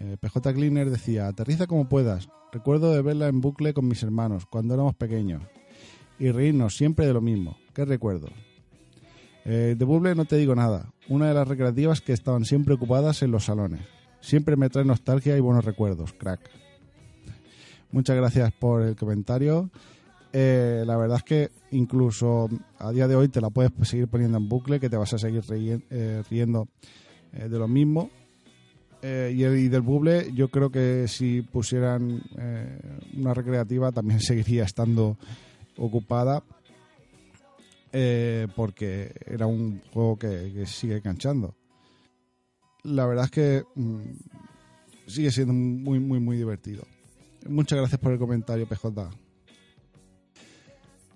eh, 0.00 0.16
PJ 0.20 0.54
Cleaner 0.54 0.90
decía, 0.90 1.26
aterriza 1.26 1.66
como 1.66 1.88
puedas. 1.88 2.28
Recuerdo 2.52 2.92
de 2.92 3.02
verla 3.02 3.28
en 3.28 3.40
bucle 3.40 3.74
con 3.74 3.88
mis 3.88 4.02
hermanos 4.02 4.46
cuando 4.46 4.74
éramos 4.74 4.94
pequeños 4.94 5.42
y 6.18 6.30
reírnos 6.30 6.76
siempre 6.76 7.06
de 7.06 7.12
lo 7.12 7.20
mismo. 7.20 7.58
¿Qué 7.74 7.84
recuerdo? 7.84 8.28
Eh, 9.44 9.76
de 9.78 9.84
Buble 9.84 10.14
no 10.14 10.24
te 10.24 10.36
digo 10.36 10.54
nada. 10.54 10.92
Una 11.08 11.28
de 11.28 11.34
las 11.34 11.48
recreativas 11.48 12.00
que 12.00 12.12
estaban 12.12 12.44
siempre 12.44 12.74
ocupadas 12.74 13.22
en 13.22 13.30
los 13.30 13.44
salones. 13.44 13.80
Siempre 14.20 14.56
me 14.56 14.68
trae 14.68 14.84
nostalgia 14.84 15.36
y 15.36 15.40
buenos 15.40 15.64
recuerdos, 15.64 16.12
crack. 16.12 16.40
Muchas 17.90 18.16
gracias 18.16 18.52
por 18.52 18.82
el 18.82 18.96
comentario. 18.96 19.70
Eh, 20.32 20.82
la 20.86 20.96
verdad 20.96 21.18
es 21.18 21.22
que 21.22 21.50
incluso 21.70 22.48
a 22.78 22.92
día 22.92 23.08
de 23.08 23.16
hoy 23.16 23.28
te 23.28 23.40
la 23.40 23.48
puedes 23.48 23.72
seguir 23.88 24.08
poniendo 24.08 24.36
en 24.36 24.48
bucle, 24.48 24.78
que 24.78 24.90
te 24.90 24.96
vas 24.96 25.14
a 25.14 25.18
seguir 25.18 25.42
eh, 25.90 26.22
riendo 26.28 26.68
de 27.32 27.58
lo 27.58 27.68
mismo. 27.68 28.10
Eh, 29.00 29.32
y, 29.34 29.44
y 29.44 29.68
del 29.68 29.82
buble, 29.82 30.32
yo 30.34 30.48
creo 30.48 30.70
que 30.70 31.06
si 31.06 31.42
pusieran 31.42 32.20
eh, 32.36 32.78
una 33.16 33.32
recreativa 33.32 33.92
también 33.92 34.20
seguiría 34.20 34.64
estando 34.64 35.16
ocupada, 35.76 36.42
eh, 37.92 38.48
porque 38.54 39.12
era 39.26 39.46
un 39.46 39.80
juego 39.92 40.18
que, 40.18 40.64
sigue 40.66 40.96
enganchando. 40.96 41.54
La 42.82 43.06
verdad 43.06 43.26
es 43.26 43.30
que 43.30 43.64
mm, 43.74 44.00
sigue 45.06 45.30
siendo 45.30 45.52
muy, 45.54 45.98
muy, 45.98 46.20
muy 46.20 46.36
divertido. 46.36 46.84
Muchas 47.48 47.78
gracias 47.78 48.00
por 48.00 48.12
el 48.12 48.18
comentario, 48.18 48.66
PJ. 48.66 49.10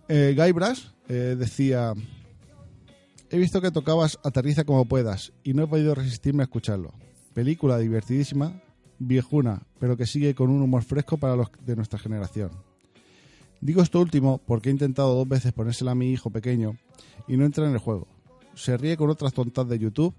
Eh, 0.08 0.34
Guybrush 0.36 0.86
eh, 1.08 1.36
decía: 1.38 1.92
He 3.30 3.38
visto 3.38 3.60
que 3.60 3.70
tocabas 3.70 4.18
Aterriza 4.24 4.64
como 4.64 4.86
puedas 4.86 5.32
y 5.42 5.52
no 5.52 5.64
he 5.64 5.66
podido 5.66 5.94
resistirme 5.94 6.42
a 6.42 6.44
escucharlo. 6.44 6.94
Película 7.34 7.78
divertidísima, 7.78 8.60
viejuna, 8.98 9.62
pero 9.78 9.96
que 9.96 10.06
sigue 10.06 10.34
con 10.34 10.50
un 10.50 10.62
humor 10.62 10.82
fresco 10.82 11.16
para 11.16 11.36
los 11.36 11.48
de 11.64 11.76
nuestra 11.76 11.98
generación. 11.98 12.50
Digo 13.60 13.80
esto 13.80 14.00
último 14.00 14.40
porque 14.44 14.68
he 14.68 14.72
intentado 14.72 15.14
dos 15.14 15.28
veces 15.28 15.52
ponérsela 15.52 15.92
a 15.92 15.94
mi 15.94 16.10
hijo 16.10 16.30
pequeño 16.30 16.76
y 17.28 17.36
no 17.36 17.44
entra 17.44 17.66
en 17.66 17.72
el 17.72 17.78
juego. 17.78 18.08
Se 18.54 18.76
ríe 18.76 18.96
con 18.96 19.08
otras 19.08 19.32
tontas 19.32 19.68
de 19.68 19.78
YouTube 19.78 20.14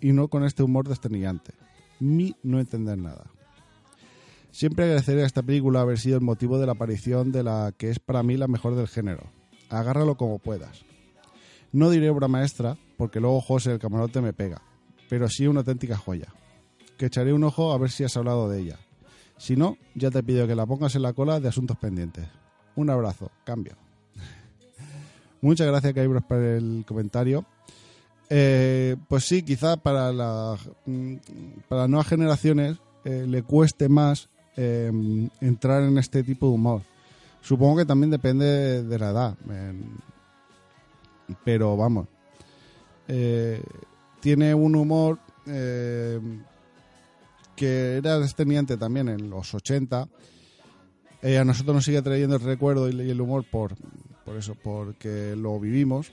y 0.00 0.12
no 0.12 0.28
con 0.28 0.44
este 0.44 0.62
humor 0.62 0.88
desternillante. 0.88 1.52
Mi 2.00 2.34
no 2.42 2.58
entender 2.58 2.98
nada. 2.98 3.30
Siempre 4.50 4.86
agradeceré 4.86 5.22
a 5.22 5.26
esta 5.26 5.42
película 5.42 5.82
haber 5.82 5.98
sido 5.98 6.16
el 6.16 6.24
motivo 6.24 6.58
de 6.58 6.66
la 6.66 6.72
aparición 6.72 7.30
de 7.30 7.42
la 7.42 7.72
que 7.76 7.90
es 7.90 7.98
para 7.98 8.22
mí 8.22 8.36
la 8.36 8.48
mejor 8.48 8.74
del 8.74 8.88
género. 8.88 9.30
Agárralo 9.68 10.16
como 10.16 10.38
puedas. 10.38 10.84
No 11.72 11.90
diré 11.90 12.08
obra 12.08 12.28
maestra, 12.28 12.78
porque 12.96 13.20
luego 13.20 13.42
José 13.42 13.72
el 13.72 13.78
camarote 13.78 14.22
me 14.22 14.32
pega, 14.32 14.62
pero 15.10 15.28
sí 15.28 15.46
una 15.46 15.60
auténtica 15.60 15.98
joya. 15.98 16.32
Que 16.98 17.06
echaré 17.06 17.32
un 17.32 17.44
ojo 17.44 17.72
a 17.72 17.78
ver 17.78 17.90
si 17.90 18.04
has 18.04 18.16
hablado 18.16 18.48
de 18.50 18.60
ella. 18.60 18.76
Si 19.38 19.56
no, 19.56 19.78
ya 19.94 20.10
te 20.10 20.22
pido 20.22 20.46
que 20.46 20.54
la 20.54 20.66
pongas 20.66 20.94
en 20.96 21.02
la 21.02 21.12
cola 21.14 21.40
de 21.40 21.48
asuntos 21.48 21.78
pendientes. 21.78 22.28
Un 22.76 22.90
abrazo, 22.90 23.30
cambio. 23.44 23.76
Muchas 25.40 25.66
gracias, 25.66 25.94
Caibros, 25.94 26.24
por 26.24 26.38
el 26.38 26.84
comentario. 26.86 27.44
Eh, 28.30 28.96
pues 29.08 29.24
sí, 29.24 29.42
quizá 29.42 29.76
para, 29.78 30.12
mm, 30.84 31.14
para 31.68 31.82
las 31.82 31.90
nuevas 31.90 32.08
generaciones 32.08 32.76
eh, 33.04 33.24
le 33.26 33.42
cueste 33.42 33.88
más 33.88 34.28
eh, 34.56 34.90
entrar 35.40 35.84
en 35.84 35.96
este 35.98 36.22
tipo 36.24 36.48
de 36.48 36.52
humor. 36.52 36.82
Supongo 37.40 37.76
que 37.78 37.86
también 37.86 38.10
depende 38.10 38.82
de, 38.82 38.98
la 38.98 39.10
edad. 39.10 39.36
eh, 39.50 39.72
pero 41.44 41.76
vamos. 41.76 42.06
eh, 43.06 43.62
tiene 44.20 44.52
un 44.54 44.74
humor 44.74 45.18
eh, 45.46 46.18
que 47.58 47.96
era 47.96 48.18
desteniente 48.20 48.76
también 48.76 49.08
en 49.08 49.28
los 49.28 49.52
80. 49.52 50.08
Eh, 51.22 51.38
a 51.38 51.44
nosotros 51.44 51.74
nos 51.74 51.84
sigue 51.84 52.00
trayendo 52.00 52.36
el 52.36 52.42
recuerdo 52.42 52.88
y 52.88 53.10
el 53.10 53.20
humor 53.20 53.44
por, 53.50 53.74
por 54.24 54.36
eso, 54.36 54.54
porque 54.54 55.34
lo 55.36 55.58
vivimos. 55.58 56.12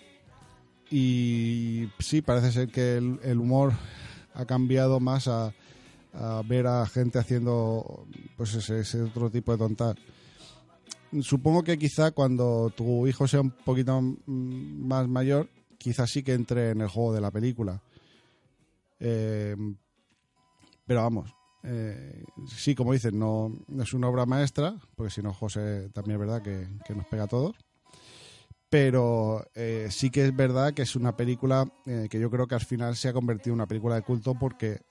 Y 0.90 1.88
sí, 2.00 2.22
parece 2.22 2.52
ser 2.52 2.70
que 2.70 2.98
el, 2.98 3.38
humor 3.38 3.74
ha 4.34 4.46
cambiado 4.46 5.00
más 5.00 5.28
a, 5.28 5.54
ver 6.46 6.66
a 6.66 6.86
gente 6.88 7.20
haciendo 7.20 8.08
pues 8.38 8.56
ese, 8.56 8.80
ese 8.80 9.04
otro 9.04 9.30
tipo 9.30 9.52
de 9.52 9.58
tontas. 9.60 9.96
Supongo 11.22 11.64
que 11.64 11.78
quizá 11.78 12.12
cuando 12.12 12.72
tu 12.76 13.06
hijo 13.08 13.28
sea 13.28 13.42
un 13.42 13.52
poquito 13.52 14.02
más 14.02 15.08
mayor, 15.08 15.50
quizás 15.78 16.10
sí 16.10 16.24
que 16.24 16.34
entre 16.34 16.72
en 16.72 16.82
el 16.82 16.88
juego 16.88 17.14
de 17.14 17.22
la 17.22 17.32
película. 17.32 17.82
Eh, 19.00 19.56
pero 20.86 21.02
vamos, 21.02 21.34
eh, 21.68 22.24
sí, 22.48 22.76
como 22.76 22.94
dices, 22.94 23.12
no, 23.12 23.52
es 23.80 23.94
una 23.94 24.08
obra 24.08 24.26
maestra, 24.26 24.76
porque 24.96 25.12
si 25.12 25.22
no, 25.22 25.34
José 25.34 25.90
también 25.94 26.16
es 26.16 26.20
verdad 26.20 26.42
que, 26.42 26.94
nos 26.94 27.08
pega 27.08 27.24
a 27.24 27.28
todos. 27.28 27.56
Pero 28.70 29.46
eh, 29.56 29.88
sí 29.90 30.10
que 30.10 30.26
es 30.26 30.36
verdad 30.36 30.74
que 30.74 30.82
es 30.82 30.96
una 30.96 31.16
película 31.16 31.68
eh, 31.86 32.08
que 32.10 32.20
yo 32.20 32.30
creo 32.30 32.48
que 32.48 32.56
al 32.56 32.66
final 32.66 32.96
se 32.96 33.10
ha 33.10 33.14
convertido 33.14 33.54
en 33.54 33.60
una 33.60 33.68
película 33.68 33.96
de 33.96 34.02
culto 34.02 34.36
porque 34.36 34.82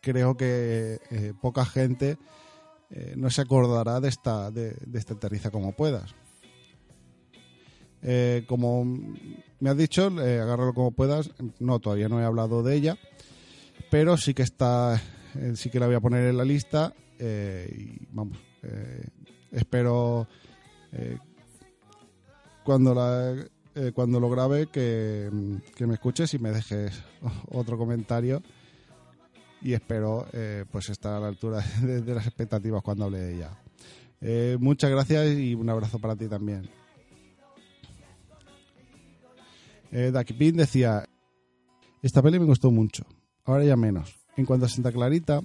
creo 0.00 0.36
que 0.36 0.98
poca 1.40 1.64
gente 1.64 2.18
no 3.16 3.30
se 3.30 3.42
acordará 3.42 4.00
de 4.00 4.08
esta, 4.08 4.50
de, 4.50 4.76
de 4.86 4.98
esta 4.98 5.14
aterriza 5.14 5.50
como 5.50 5.72
puedas. 5.72 6.14
Como 8.46 8.84
me 8.84 9.70
has 9.70 9.76
dicho, 9.76 10.06
agárralo 10.06 10.72
como 10.74 10.92
puedas. 10.92 11.30
No, 11.58 11.80
todavía 11.80 12.08
no 12.08 12.20
he 12.20 12.24
hablado 12.24 12.62
de 12.62 12.76
ella, 12.76 12.98
pero 13.90 14.16
sí 14.16 14.34
que 14.34 14.42
está, 14.42 15.00
eh, 15.34 15.52
sí 15.54 15.70
que 15.70 15.80
la 15.80 15.86
voy 15.86 15.94
a 15.94 16.00
poner 16.00 16.26
en 16.28 16.36
la 16.36 16.44
lista 16.44 16.92
eh, 17.18 17.72
y 17.76 18.06
vamos, 18.10 18.38
eh, 18.62 19.06
espero 19.52 20.26
cuando 22.64 22.94
la 22.94 23.46
cuando 23.94 24.18
lo 24.18 24.28
grabe 24.28 24.66
que, 24.66 25.30
que 25.76 25.86
me 25.86 25.94
escuches 25.94 26.34
y 26.34 26.38
me 26.38 26.50
dejes 26.50 27.00
otro 27.50 27.78
comentario 27.78 28.42
y 29.62 29.72
espero 29.72 30.26
pues 30.70 30.90
estar 30.90 31.14
a 31.14 31.20
la 31.20 31.28
altura 31.28 31.64
de, 31.82 32.14
las 32.14 32.26
expectativas 32.26 32.82
cuando 32.82 33.04
hable 33.04 33.20
de 33.20 33.34
ella. 33.36 34.58
Muchas 34.58 34.90
gracias 34.90 35.38
y 35.38 35.54
un 35.54 35.70
abrazo 35.70 35.98
para 35.98 36.16
ti 36.16 36.26
también. 36.26 36.68
Eh, 39.92 40.12
Ducky 40.12 40.34
Pin 40.34 40.56
decía, 40.56 41.04
esta 42.02 42.22
peli 42.22 42.38
me 42.38 42.44
gustó 42.44 42.70
mucho, 42.70 43.04
ahora 43.52 43.64
ya 43.64 43.76
menos. 43.76 44.16
En 44.36 44.46
cuanto 44.46 44.66
a 44.66 44.68
Santa 44.68 44.92
Clarita, 44.92 45.40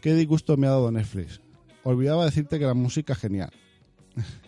qué 0.00 0.14
disgusto 0.14 0.56
me 0.56 0.66
ha 0.66 0.70
dado 0.70 0.90
Netflix. 0.90 1.40
Olvidaba 1.82 2.24
decirte 2.24 2.58
que 2.58 2.64
la 2.64 2.74
música 2.74 3.12
es 3.12 3.18
genial. 3.18 3.50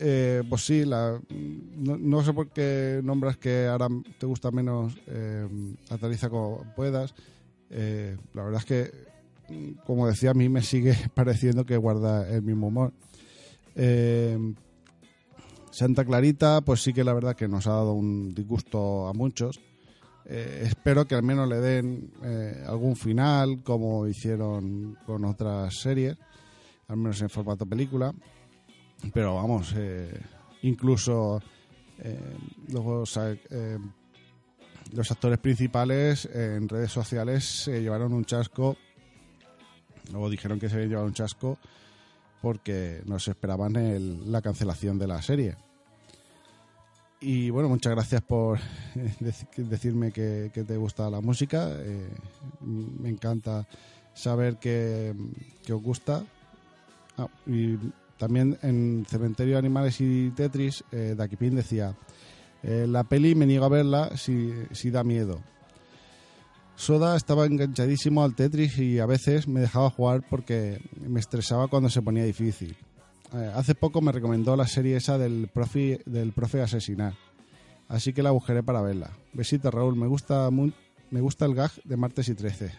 Eh, 0.00 0.44
pues 0.48 0.62
sí, 0.64 0.84
la, 0.84 1.20
no, 1.28 2.22
sé 2.22 2.32
por 2.32 2.50
qué 2.50 3.00
nombras 3.02 3.36
que 3.36 3.66
ahora 3.66 3.88
te 4.16 4.26
gusta 4.26 4.52
menos 4.52 4.96
eh, 5.08 5.48
Atariza 5.90 6.30
como 6.30 6.64
puedas. 6.76 7.16
Eh, 7.70 8.16
la 8.32 8.44
verdad 8.44 8.60
es 8.60 8.64
que, 8.64 8.92
como 9.84 10.06
decía, 10.06 10.30
a 10.30 10.34
mí 10.34 10.48
me 10.48 10.62
sigue 10.62 10.94
pareciendo 11.14 11.66
que 11.66 11.76
guarda 11.76 12.28
el 12.30 12.42
mismo 12.42 12.68
humor. 12.68 12.92
Eh, 13.74 14.38
Santa 15.70 16.04
Clarita, 16.04 16.60
pues 16.60 16.82
sí 16.82 16.92
que 16.92 17.04
la 17.04 17.12
verdad 17.12 17.36
que 17.36 17.48
nos 17.48 17.66
ha 17.66 17.72
dado 17.72 17.92
un 17.92 18.34
disgusto 18.34 19.08
a 19.08 19.12
muchos. 19.12 19.60
Eh, 20.30 20.64
espero 20.66 21.06
que 21.06 21.14
al 21.14 21.22
menos 21.22 21.48
le 21.48 21.56
den 21.56 22.10
eh, 22.22 22.62
algún 22.66 22.96
final, 22.96 23.62
como 23.62 24.06
hicieron 24.06 24.98
con 25.06 25.24
otras 25.24 25.74
series, 25.80 26.16
al 26.88 26.98
menos 26.98 27.20
en 27.22 27.30
formato 27.30 27.64
película. 27.64 28.12
Pero 29.14 29.36
vamos, 29.36 29.72
eh, 29.76 30.20
incluso 30.62 31.40
eh, 31.98 32.18
los, 32.68 33.16
eh, 33.50 33.78
los 34.92 35.10
actores 35.10 35.38
principales 35.38 36.26
en 36.26 36.68
redes 36.68 36.92
sociales 36.92 37.44
se 37.44 37.80
llevaron 37.80 38.12
un 38.12 38.24
chasco, 38.24 38.76
o 40.14 40.28
dijeron 40.28 40.58
que 40.58 40.68
se 40.68 40.74
habían 40.74 40.88
llevado 40.90 41.06
un 41.06 41.14
chasco 41.14 41.58
porque 42.42 43.02
no 43.06 43.18
se 43.18 43.30
esperaban 43.32 43.76
el- 43.76 44.30
la 44.30 44.42
cancelación 44.42 44.98
de 44.98 45.06
la 45.06 45.22
serie. 45.22 45.56
Y 47.20 47.50
bueno, 47.50 47.68
muchas 47.68 47.92
gracias 47.94 48.22
por 48.22 48.58
eh, 48.94 49.12
dec- 49.20 49.56
decirme 49.56 50.12
que, 50.12 50.50
te 50.54 50.76
gusta 50.76 51.10
la 51.10 51.20
música. 51.20 51.68
eh, 51.72 52.08
me 52.60 53.08
encanta 53.08 53.66
saber 54.14 54.56
que, 54.56 55.14
os 55.72 55.82
gusta. 55.82 56.24
Ah, 57.16 57.28
y 57.46 57.76
también 58.18 58.56
en 58.62 59.04
Cementerio 59.08 59.54
de 59.54 59.58
Animales 59.58 60.00
y 60.00 60.30
Tetris, 60.30 60.84
eh, 60.92 61.14
Dakipin 61.16 61.56
decía, 61.56 61.94
eh, 62.62 62.86
la 62.88 63.02
peli 63.04 63.34
me 63.34 63.46
niego 63.46 63.64
a 63.64 63.68
verla 63.68 64.16
si 64.16 64.90
da 64.90 65.02
miedo. 65.02 65.40
Soda 66.76 67.16
estaba 67.16 67.46
enganchadísimo 67.46 68.22
al 68.22 68.36
Tetris 68.36 68.78
y 68.78 69.00
a 69.00 69.06
veces 69.06 69.48
me 69.48 69.58
dejaba 69.60 69.90
jugar 69.90 70.22
porque 70.30 70.80
me 71.00 71.18
estresaba 71.18 71.66
cuando 71.66 71.90
se 71.90 72.02
ponía 72.02 72.22
difícil. 72.22 72.76
Eh, 73.34 73.52
hace 73.54 73.74
poco 73.74 74.00
me 74.00 74.10
recomendó 74.12 74.56
la 74.56 74.66
serie 74.66 74.96
esa 74.96 75.18
del 75.18 75.48
profe, 75.52 76.00
del 76.06 76.32
profe 76.32 76.62
asesinar, 76.62 77.14
así 77.88 78.12
que 78.14 78.22
la 78.22 78.30
buscaré 78.30 78.62
para 78.62 78.80
verla. 78.80 79.10
Besito 79.34 79.70
Raúl, 79.70 79.96
me 79.96 80.06
gusta 80.06 80.50
mu- 80.50 80.72
me 81.10 81.20
gusta 81.20 81.44
el 81.44 81.54
gag 81.54 81.70
de 81.84 81.96
martes 81.96 82.28
y 82.28 82.34
13. 82.34 82.72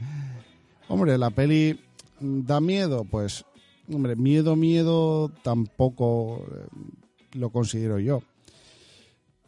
Hombre, 0.88 1.18
la 1.18 1.30
peli 1.30 1.78
mm, 2.20 2.40
da 2.46 2.60
miedo, 2.60 3.04
pues 3.04 3.44
hombre, 3.92 4.16
miedo 4.16 4.56
miedo 4.56 5.28
tampoco 5.42 6.44
eh, 6.52 6.66
lo 7.32 7.50
considero 7.50 7.98
yo. 7.98 8.22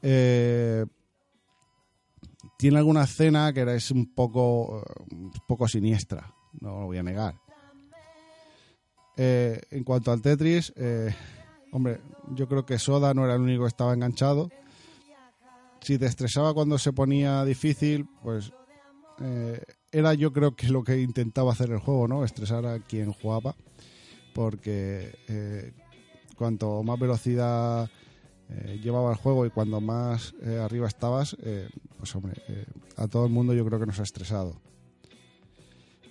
Eh, 0.03 0.85
tiene 2.59 2.79
alguna 2.79 3.05
escena 3.05 3.53
que 3.53 3.63
es 3.75 3.91
un 3.91 4.13
poco, 4.15 4.83
eh, 4.87 5.15
un 5.15 5.33
poco 5.47 5.67
siniestra, 5.69 6.33
no 6.61 6.81
lo 6.81 6.87
voy 6.87 6.99
a 6.99 7.03
negar. 7.03 7.35
Eh, 9.21 9.61
en 9.73 9.83
cuanto 9.83 10.13
al 10.13 10.23
Tetris, 10.23 10.73
eh, 10.77 11.13
hombre, 11.73 12.01
yo 12.37 12.47
creo 12.47 12.65
que 12.65 12.79
Soda 12.79 13.13
no 13.15 13.25
era 13.25 13.35
el 13.35 13.41
único 13.41 13.65
que 13.65 13.69
estaba 13.69 13.93
enganchado. 13.93 14.49
Si 15.81 15.99
te 15.99 16.07
estresaba 16.07 16.55
cuando 16.55 16.79
se 16.79 16.93
ponía 16.93 17.45
difícil, 17.45 18.07
pues 18.23 18.53
eh, 19.21 19.61
era 19.91 20.15
yo 20.15 20.33
creo 20.33 20.55
que 20.55 20.69
lo 20.69 20.85
que 20.85 21.01
intentaba 21.01 21.53
hacer 21.53 21.71
el 21.71 21.81
juego, 21.81 22.07
¿no? 22.07 22.25
Estresar 22.25 22.65
a 22.65 22.79
quien 22.79 23.13
jugaba, 23.13 23.57
porque 24.35 25.19
eh, 25.27 25.73
cuanto 26.37 26.83
más 26.85 26.99
velocidad 26.99 27.91
llevaba 28.83 29.11
el 29.11 29.19
juego 29.19 29.45
y 29.45 29.51
cuando 29.51 29.79
más 29.79 30.35
arriba 30.65 30.89
estabas, 30.89 31.37
pues 31.99 32.17
hombre, 32.17 32.41
a 32.97 33.07
todo 33.07 33.27
el 33.27 33.31
mundo 33.31 33.53
yo 33.53 33.63
creo 33.67 33.79
que 33.79 33.85
nos 33.85 34.01
ha 34.01 34.05
estresado. 34.05 34.59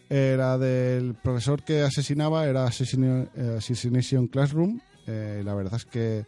Era 0.09 0.57
del 0.57 1.15
profesor 1.15 1.63
que 1.63 1.81
asesinaba, 1.81 2.45
era 2.47 2.65
Assassin- 2.65 3.29
eh, 3.35 3.55
Assassination 3.57 4.27
Classroom. 4.27 4.79
eh, 5.05 5.41
la 5.43 5.53
verdad 5.53 5.75
es 5.75 5.85
que 5.85 6.19
eh, 6.19 6.25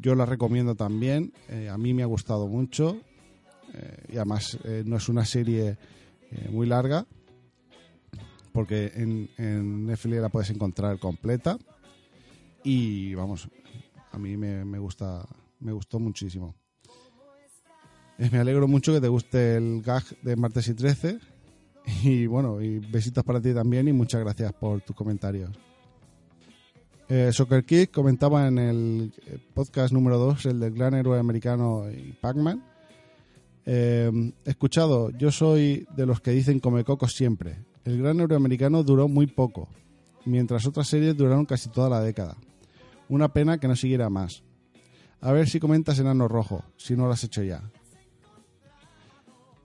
yo 0.00 0.14
la 0.14 0.26
recomiendo 0.26 0.74
también. 0.76 1.32
a 1.70 1.76
mí 1.76 1.92
me 1.94 2.02
ha 2.02 2.06
gustado 2.06 2.46
mucho. 2.46 3.00
y 4.08 4.16
además 4.16 4.58
no 4.84 4.96
es 4.96 5.08
una 5.08 5.24
serie 5.24 5.76
muy 6.50 6.66
larga. 6.66 7.04
Porque 8.52 8.92
en, 8.94 9.28
en 9.36 9.86
Netflix 9.86 10.20
la 10.20 10.28
puedes 10.30 10.50
encontrar 10.50 10.98
completa. 10.98 11.58
Y 12.64 13.14
vamos, 13.14 13.48
a 14.12 14.18
mí 14.18 14.36
me, 14.36 14.64
me 14.64 14.78
gusta 14.78 15.26
me 15.60 15.72
gustó 15.72 15.98
muchísimo. 15.98 16.54
Me 18.18 18.38
alegro 18.38 18.66
mucho 18.68 18.92
que 18.92 19.00
te 19.00 19.08
guste 19.08 19.56
el 19.56 19.82
gag 19.82 20.04
de 20.22 20.36
martes 20.36 20.68
y 20.68 20.74
13 20.74 21.18
y 22.04 22.26
bueno, 22.26 22.60
y 22.60 22.78
besitos 22.78 23.24
para 23.24 23.40
ti 23.40 23.52
también 23.52 23.88
y 23.88 23.92
muchas 23.92 24.20
gracias 24.20 24.52
por 24.52 24.80
tus 24.82 24.94
comentarios. 24.94 25.50
Eh, 27.08 27.30
Soccer 27.32 27.64
Kid 27.64 27.88
comentaba 27.88 28.46
en 28.48 28.58
el 28.58 29.12
podcast 29.54 29.94
número 29.94 30.18
2, 30.18 30.46
el 30.46 30.60
del 30.60 30.74
gran 30.74 30.94
héroe 30.94 31.18
americano 31.18 31.90
y 31.90 32.12
Pac-Man. 32.12 32.62
Eh, 33.64 34.32
escuchado, 34.44 35.10
yo 35.10 35.30
soy 35.32 35.86
de 35.96 36.04
los 36.04 36.20
que 36.20 36.32
dicen 36.32 36.60
come 36.60 36.84
cocos 36.84 37.14
siempre. 37.14 37.64
El 37.84 38.02
gran 38.02 38.20
héroe 38.20 38.36
americano 38.36 38.82
duró 38.82 39.08
muy 39.08 39.26
poco, 39.26 39.68
mientras 40.26 40.66
otras 40.66 40.88
series 40.88 41.16
duraron 41.16 41.46
casi 41.46 41.70
toda 41.70 41.88
la 41.88 42.02
década. 42.02 42.36
Una 43.08 43.32
pena 43.32 43.58
que 43.58 43.68
no 43.68 43.76
siguiera 43.76 44.10
más. 44.10 44.42
A 45.22 45.32
ver 45.32 45.48
si 45.48 45.60
comentas 45.60 45.98
Enano 45.98 46.28
Rojo, 46.28 46.64
si 46.76 46.94
no 46.94 47.06
lo 47.06 47.12
has 47.12 47.24
hecho 47.24 47.42
ya. 47.42 47.62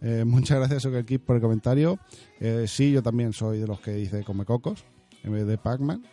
Eh, 0.04 0.26
muchas 0.26 0.60
gracias, 0.60 0.84
Soccer 0.84 1.06
Kid, 1.06 1.22
por 1.22 1.38
el 1.38 1.42
comentario. 1.42 1.98
Eh, 2.40 2.66
sí, 2.68 2.92
yo 2.92 3.02
también 3.02 3.32
soy 3.32 3.60
de 3.60 3.68
los 3.68 3.80
que 3.80 3.92
dice 3.92 4.24
come 4.24 4.44
cocos 4.44 4.84
en 5.24 5.32
vez 5.32 5.48
de 5.48 5.58
Pac-Man. 5.58 6.04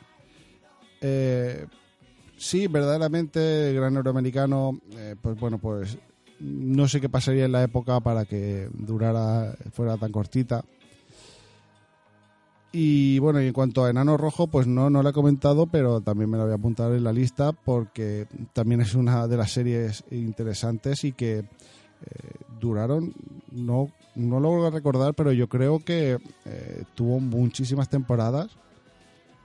Eh, 1.00 1.66
sí, 2.36 2.68
verdaderamente, 2.68 3.70
el 3.70 3.76
gran 3.76 3.96
euroamericano, 3.96 4.78
eh, 4.96 5.16
pues 5.20 5.38
bueno, 5.40 5.58
pues 5.58 5.98
no 6.38 6.86
sé 6.86 7.00
qué 7.00 7.08
pasaría 7.08 7.44
en 7.46 7.52
la 7.52 7.64
época 7.64 7.98
para 8.00 8.24
que 8.24 8.68
durara, 8.72 9.56
fuera 9.72 9.96
tan 9.96 10.12
cortita. 10.12 10.64
Y 12.72 13.18
bueno, 13.18 13.42
y 13.42 13.48
en 13.48 13.52
cuanto 13.52 13.84
a 13.84 13.90
Enano 13.90 14.16
Rojo, 14.16 14.46
pues 14.46 14.68
no, 14.68 14.88
no 14.90 15.02
lo 15.02 15.08
he 15.08 15.12
comentado, 15.12 15.66
pero 15.66 16.00
también 16.00 16.30
me 16.30 16.38
lo 16.38 16.44
voy 16.44 16.52
a 16.52 16.54
apuntar 16.54 16.92
en 16.92 17.02
la 17.02 17.12
lista 17.12 17.50
porque 17.50 18.28
también 18.52 18.80
es 18.80 18.94
una 18.94 19.26
de 19.26 19.36
las 19.36 19.50
series 19.50 20.04
interesantes 20.12 21.02
y 21.02 21.10
que 21.10 21.44
duraron, 22.60 23.12
no, 23.50 23.90
no 24.14 24.66
a 24.66 24.70
recordar, 24.70 25.14
pero 25.14 25.32
yo 25.32 25.48
creo 25.48 25.80
que 25.80 26.18
eh, 26.44 26.84
tuvo 26.94 27.20
muchísimas 27.20 27.88
temporadas, 27.88 28.50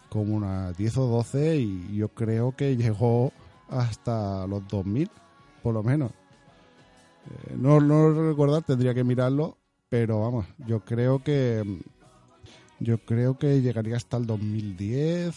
como 0.10 0.36
unas 0.36 0.78
10 0.78 0.98
o 0.98 1.08
12, 1.08 1.58
y 1.58 1.96
yo 1.96 2.10
creo 2.10 2.56
que 2.56 2.76
llegó 2.76 3.32
hasta 3.70 4.46
los 4.48 4.68
2000, 4.68 5.10
por 5.64 5.74
lo 5.74 5.84
menos. 5.84 6.12
Eh, 6.12 7.56
no, 7.58 7.80
no 7.80 8.10
lo 8.10 8.30
recordar, 8.30 8.64
tendría 8.64 8.94
que 8.94 9.04
mirarlo, 9.04 9.58
pero 9.90 10.22
vamos, 10.22 10.46
yo 10.68 10.82
creo 10.82 11.24
que 11.24 11.64
yo 12.80 12.98
creo 12.98 13.38
que 13.38 13.62
llegaría 13.62 13.96
hasta 13.96 14.18
el 14.18 14.26
2010 14.26 15.36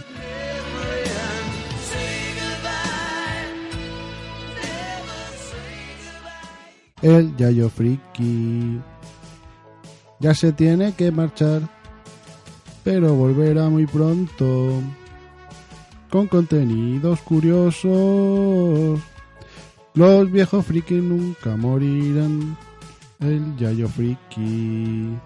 El 7.02 7.36
Yayo 7.36 7.70
Friki 7.70 8.80
ya 10.20 10.36
se 10.36 10.54
tiene 10.54 10.94
que 10.94 11.12
marchar, 11.12 11.62
pero 12.84 13.16
volverá 13.16 13.68
muy 13.70 13.88
pronto 13.88 14.80
con 16.10 16.28
contenidos 16.28 17.22
curiosos. 17.22 19.00
Los 19.96 20.32
viejos 20.32 20.66
friki 20.66 21.02
nunca 21.02 21.58
morirán. 21.58 22.56
El 23.20 23.58
Yayo 23.58 23.90
Friki 23.90 25.18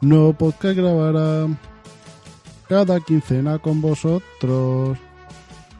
no 0.00 0.32
podcast 0.32 0.76
grabará 0.76 1.48
cada 2.68 3.00
quincena 3.00 3.58
con 3.58 3.80
vosotros. 3.80 4.98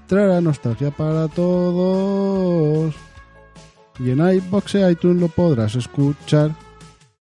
Traerá 0.06 0.40
nostalgia 0.40 0.90
para 0.90 1.28
todos. 1.28 2.94
Y 3.98 4.10
en 4.10 4.18
iBox 4.18 4.76
e 4.76 4.90
iTunes 4.90 5.20
lo 5.20 5.28
podrás 5.28 5.74
escuchar. 5.74 6.54